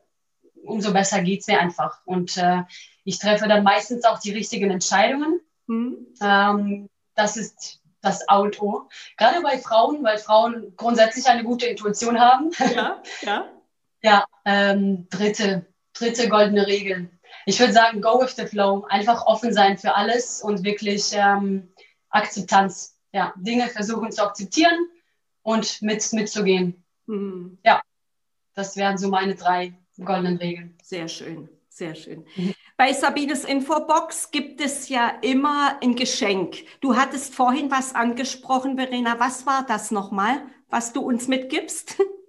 umso 0.64 0.92
besser 0.92 1.22
geht 1.22 1.40
es 1.40 1.46
mir 1.46 1.60
einfach. 1.60 2.00
Und 2.04 2.36
äh, 2.36 2.62
ich 3.04 3.18
treffe 3.18 3.48
dann 3.48 3.64
meistens 3.64 4.04
auch 4.04 4.18
die 4.18 4.32
richtigen 4.32 4.70
Entscheidungen. 4.70 5.40
Hm? 5.68 6.06
Ähm, 6.22 6.88
das 7.14 7.36
ist 7.36 7.80
das 8.02 8.26
A 8.28 8.38
und 8.38 8.60
O. 8.62 8.88
Gerade 9.16 9.42
bei 9.42 9.58
Frauen, 9.58 10.02
weil 10.02 10.18
Frauen 10.18 10.74
grundsätzlich 10.76 11.26
eine 11.26 11.44
gute 11.44 11.66
Intuition 11.66 12.18
haben. 12.18 12.50
Ja, 12.74 13.02
ja. 13.22 13.44
Ja, 14.02 14.24
ähm, 14.46 15.08
dritte, 15.10 15.66
dritte 15.92 16.30
goldene 16.30 16.66
Regel. 16.66 17.10
Ich 17.44 17.60
würde 17.60 17.74
sagen, 17.74 18.00
go 18.00 18.18
with 18.18 18.34
the 18.34 18.46
flow. 18.46 18.86
Einfach 18.88 19.26
offen 19.26 19.52
sein 19.52 19.76
für 19.76 19.94
alles 19.94 20.40
und 20.40 20.64
wirklich 20.64 21.10
ähm, 21.12 21.70
Akzeptanz. 22.08 22.96
Ja, 23.12 23.34
Dinge 23.36 23.68
versuchen 23.68 24.10
zu 24.10 24.24
akzeptieren 24.24 24.88
und 25.42 25.82
mit, 25.82 26.12
mitzugehen. 26.12 26.82
Hm. 27.06 27.58
Das 28.54 28.76
wären 28.76 28.98
so 28.98 29.08
meine 29.08 29.34
drei 29.34 29.72
goldenen 30.04 30.36
Regeln. 30.36 30.74
Sehr 30.82 31.08
schön, 31.08 31.48
sehr 31.68 31.94
schön. 31.94 32.26
Mhm. 32.36 32.54
Bei 32.76 32.92
Sabines 32.92 33.44
Infobox 33.44 34.30
gibt 34.30 34.60
es 34.60 34.88
ja 34.88 35.08
immer 35.22 35.78
ein 35.82 35.94
Geschenk. 35.94 36.64
Du 36.80 36.96
hattest 36.96 37.34
vorhin 37.34 37.70
was 37.70 37.94
angesprochen, 37.94 38.76
Verena. 38.76 39.18
Was 39.18 39.46
war 39.46 39.64
das 39.66 39.90
nochmal, 39.90 40.42
was 40.68 40.92
du 40.92 41.00
uns 41.00 41.28
mitgibst? 41.28 41.96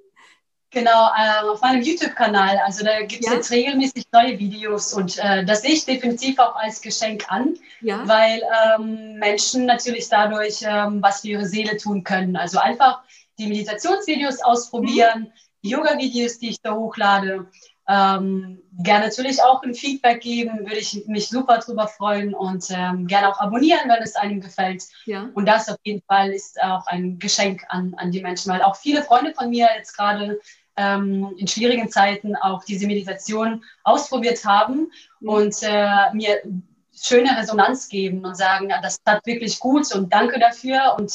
Genau, 0.72 1.10
äh, 1.18 1.44
auf 1.50 1.62
meinem 1.62 1.82
YouTube-Kanal. 1.82 2.58
Also 2.66 2.86
da 2.86 3.02
gibt 3.02 3.24
es 3.24 3.30
Ja. 3.30 3.36
jetzt 3.36 3.52
regelmäßig 3.52 4.06
neue 4.14 4.40
Videos 4.40 4.94
und 4.94 5.18
äh, 5.20 5.44
das 5.44 5.62
sehe 5.64 5.72
ich 5.72 5.86
definitiv 5.86 6.40
auch 6.40 6.56
als 6.56 6.82
Geschenk 6.82 7.26
an. 7.30 7.56
Ja, 7.82 8.08
weil 8.08 8.42
ähm, 8.80 9.16
Menschen 9.20 9.66
natürlich 9.66 10.08
dadurch 10.08 10.62
ähm, 10.64 11.02
was 11.02 11.22
für 11.22 11.28
ihre 11.30 11.46
Seele 11.46 11.76
tun 11.78 12.04
können. 12.04 12.38
Also 12.38 12.58
einfach 12.60 13.02
die 13.38 13.48
Meditationsvideos 13.48 14.42
ausprobieren, 14.44 15.34
die 15.64 15.70
Yoga-Videos, 15.72 16.40
die 16.40 16.50
ich 16.50 16.62
da 16.62 16.74
hochlade. 16.74 17.48
Ähm, 17.90 18.62
gerne 18.84 19.06
natürlich 19.08 19.44
auch 19.44 19.64
ein 19.64 19.74
Feedback 19.74 20.22
geben, 20.22 20.60
würde 20.60 20.78
ich 20.78 21.04
mich 21.08 21.28
super 21.28 21.58
drüber 21.58 21.88
freuen 21.88 22.34
und 22.34 22.64
ähm, 22.70 23.08
gerne 23.08 23.28
auch 23.30 23.40
abonnieren, 23.40 23.90
wenn 23.90 24.02
es 24.02 24.16
einem 24.16 24.40
gefällt. 24.40 24.84
ja. 25.06 25.28
Und 25.34 25.46
das 25.48 25.68
auf 25.68 25.78
jeden 25.84 26.02
Fall 26.08 26.32
ist 26.32 26.62
auch 26.62 26.86
ein 26.88 27.20
Geschenk 27.20 27.64
an, 27.68 27.94
an 27.98 28.12
die 28.12 28.22
Menschen, 28.22 28.54
weil 28.54 28.62
auch 28.62 28.78
viele 28.78 29.04
Freunde 29.04 29.34
von 29.34 29.50
mir 29.50 29.68
jetzt 29.76 29.98
gerade 29.98 30.40
ähm, 30.82 31.34
in 31.38 31.48
schwierigen 31.48 31.90
Zeiten 31.90 32.36
auch 32.36 32.64
diese 32.64 32.88
Meditation 32.88 33.64
ausprobiert 33.84 34.44
haben 34.46 34.92
und 35.22 35.56
äh, 35.62 36.14
mir 36.14 36.42
schöne 36.94 37.38
Resonanz 37.38 37.88
geben 37.90 38.26
und 38.26 38.36
sagen, 38.36 38.70
das 38.82 39.02
tat 39.04 39.26
wirklich 39.26 39.60
gut 39.60 39.94
und 39.96 40.12
danke 40.12 40.40
dafür. 40.40 40.96
Und 40.98 41.12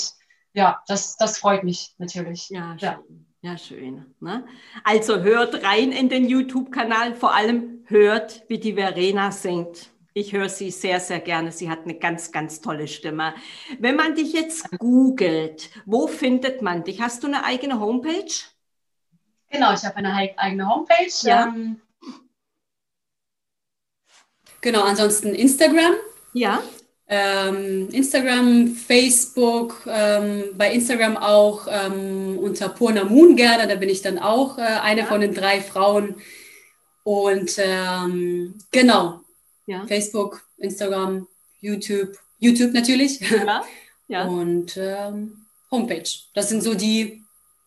ja, 0.52 0.82
das, 0.88 1.16
das 1.16 1.38
freut 1.38 1.64
mich 1.64 1.94
natürlich. 1.98 2.48
Ja, 2.50 2.76
Ja. 2.78 2.92
schön. 2.94 3.26
Ja, 3.42 3.56
schön. 3.58 4.06
Ne? 4.20 4.44
Also 4.82 5.20
hört 5.20 5.62
rein 5.62 5.92
in 5.92 6.08
den 6.08 6.28
YouTube-Kanal, 6.28 7.14
vor 7.14 7.32
allem 7.34 7.84
hört, 7.86 8.42
wie 8.48 8.58
die 8.58 8.74
Verena 8.74 9.30
singt. 9.30 9.90
Ich 10.14 10.32
höre 10.32 10.48
sie 10.48 10.70
sehr, 10.70 10.98
sehr 10.98 11.20
gerne. 11.20 11.52
Sie 11.52 11.68
hat 11.70 11.84
eine 11.84 11.94
ganz, 11.94 12.32
ganz 12.32 12.60
tolle 12.60 12.88
Stimme. 12.88 13.34
Wenn 13.78 13.94
man 13.96 14.14
dich 14.14 14.32
jetzt 14.32 14.70
googelt, 14.78 15.70
wo 15.84 16.06
findet 16.06 16.62
man 16.62 16.82
dich? 16.84 17.00
Hast 17.02 17.22
du 17.22 17.26
eine 17.28 17.44
eigene 17.44 17.78
Homepage? 17.78 18.32
Genau, 19.50 19.72
ich 19.72 19.84
habe 19.84 19.96
eine 19.96 20.12
eigene 20.36 20.68
Homepage. 20.68 21.12
Ja. 21.22 21.46
Ähm, 21.46 21.80
Genau, 24.60 24.82
ansonsten 24.82 25.34
Instagram. 25.34 25.94
Ja, 26.32 26.60
Ähm, 27.08 27.88
Instagram, 27.92 28.74
Facebook, 28.74 29.86
ähm, 29.86 30.42
bei 30.54 30.72
Instagram 30.72 31.16
auch 31.16 31.68
ähm, 31.70 32.36
unter 32.36 32.68
Purna 32.68 33.04
Moon 33.04 33.36
gerne, 33.36 33.68
da 33.68 33.76
bin 33.76 33.88
ich 33.88 34.02
dann 34.02 34.18
auch 34.18 34.58
äh, 34.58 34.62
eine 34.62 35.02
Ja. 35.02 35.06
von 35.06 35.20
den 35.20 35.32
drei 35.32 35.60
Frauen. 35.60 36.16
Und 37.04 37.52
ähm, 37.58 38.58
genau, 38.72 39.20
ja, 39.66 39.86
Facebook, 39.86 40.42
Instagram, 40.58 41.28
YouTube, 41.60 42.18
YouTube 42.40 42.72
natürlich 42.72 43.20
ja. 43.20 43.62
ja. 44.08 44.24
und 44.26 44.76
ähm, 44.76 45.46
Homepage. 45.70 46.10
Das 46.34 46.48
sind 46.48 46.64
so 46.64 46.74
die, 46.74 47.22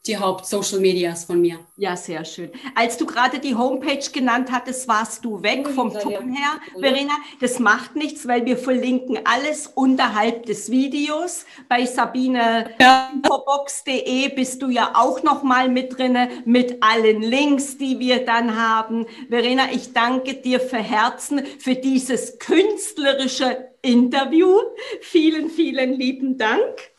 die 0.08 0.18
Haupt-Social 0.18 0.80
Medias 0.80 1.26
von 1.26 1.42
mir. 1.42 1.60
Ja, 1.76 1.98
sehr 1.98 2.24
schön. 2.24 2.50
Als 2.74 2.96
du 2.98 3.06
gerade 3.06 3.40
die 3.40 3.56
Homepage 3.56 4.10
genannt 4.12 4.50
hattest, 4.52 4.88
warst 4.88 5.26
du 5.26 5.44
weg 5.44 5.68
vom 5.68 5.92
ja, 5.92 6.00
Ton 6.00 6.34
ja. 6.34 6.40
her, 6.40 6.62
Verena. 6.80 7.12
Das 7.42 7.60
macht 7.60 7.98
nichts, 7.98 8.26
weil 8.28 8.46
wir 8.46 8.58
verlinken 8.58 9.20
alles 9.26 9.68
unterhalb 9.68 10.46
des 10.46 10.72
Videos. 10.72 11.46
Bei 11.68 11.86
sabineinfobox.de 11.86 14.30
bist 14.30 14.62
du 14.62 14.70
ja 14.70 14.94
auch 14.96 15.22
noch 15.24 15.44
mal 15.44 15.68
mit 15.68 15.98
drinne 15.98 16.30
mit 16.46 16.82
allen 16.82 17.22
Links, 17.22 17.78
die 17.78 18.00
wir 18.00 18.24
dann 18.26 18.56
haben. 18.56 19.06
Verena, 19.30 19.64
ich 19.72 19.92
danke 19.92 20.36
dir 20.36 20.62
für 20.62 20.78
Herzen 20.78 21.46
für 21.60 21.76
dieses 21.76 22.40
künstlerische 22.40 23.70
Interview. 23.82 24.58
Vielen, 25.02 25.50
vielen 25.50 25.94
lieben 25.94 26.38
Dank. 26.38 26.92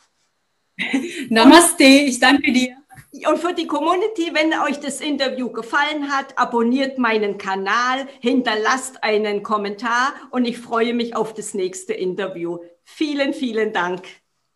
Namaste, 1.29 1.83
ich 1.83 2.19
danke 2.19 2.51
dir. 2.51 2.80
Und 3.13 3.39
für 3.39 3.53
die 3.53 3.67
Community, 3.67 4.31
wenn 4.33 4.53
euch 4.61 4.79
das 4.79 5.01
Interview 5.01 5.49
gefallen 5.49 6.11
hat, 6.11 6.37
abonniert 6.37 6.97
meinen 6.97 7.37
Kanal, 7.37 8.07
hinterlasst 8.21 9.03
einen 9.03 9.43
Kommentar 9.43 10.13
und 10.31 10.45
ich 10.45 10.57
freue 10.57 10.93
mich 10.93 11.15
auf 11.15 11.33
das 11.33 11.53
nächste 11.53 11.93
Interview. 11.93 12.59
Vielen, 12.83 13.33
vielen 13.33 13.73
Dank. 13.73 14.03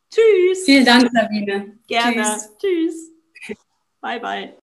Tschüss. 0.09 0.63
Vielen 0.63 0.85
Dank, 0.85 1.09
Sabine. 1.13 1.79
Gerne. 1.87 2.23
Tschüss. 2.57 3.11
Tschüss. 3.41 3.57
Bye, 4.01 4.19
bye. 4.19 4.55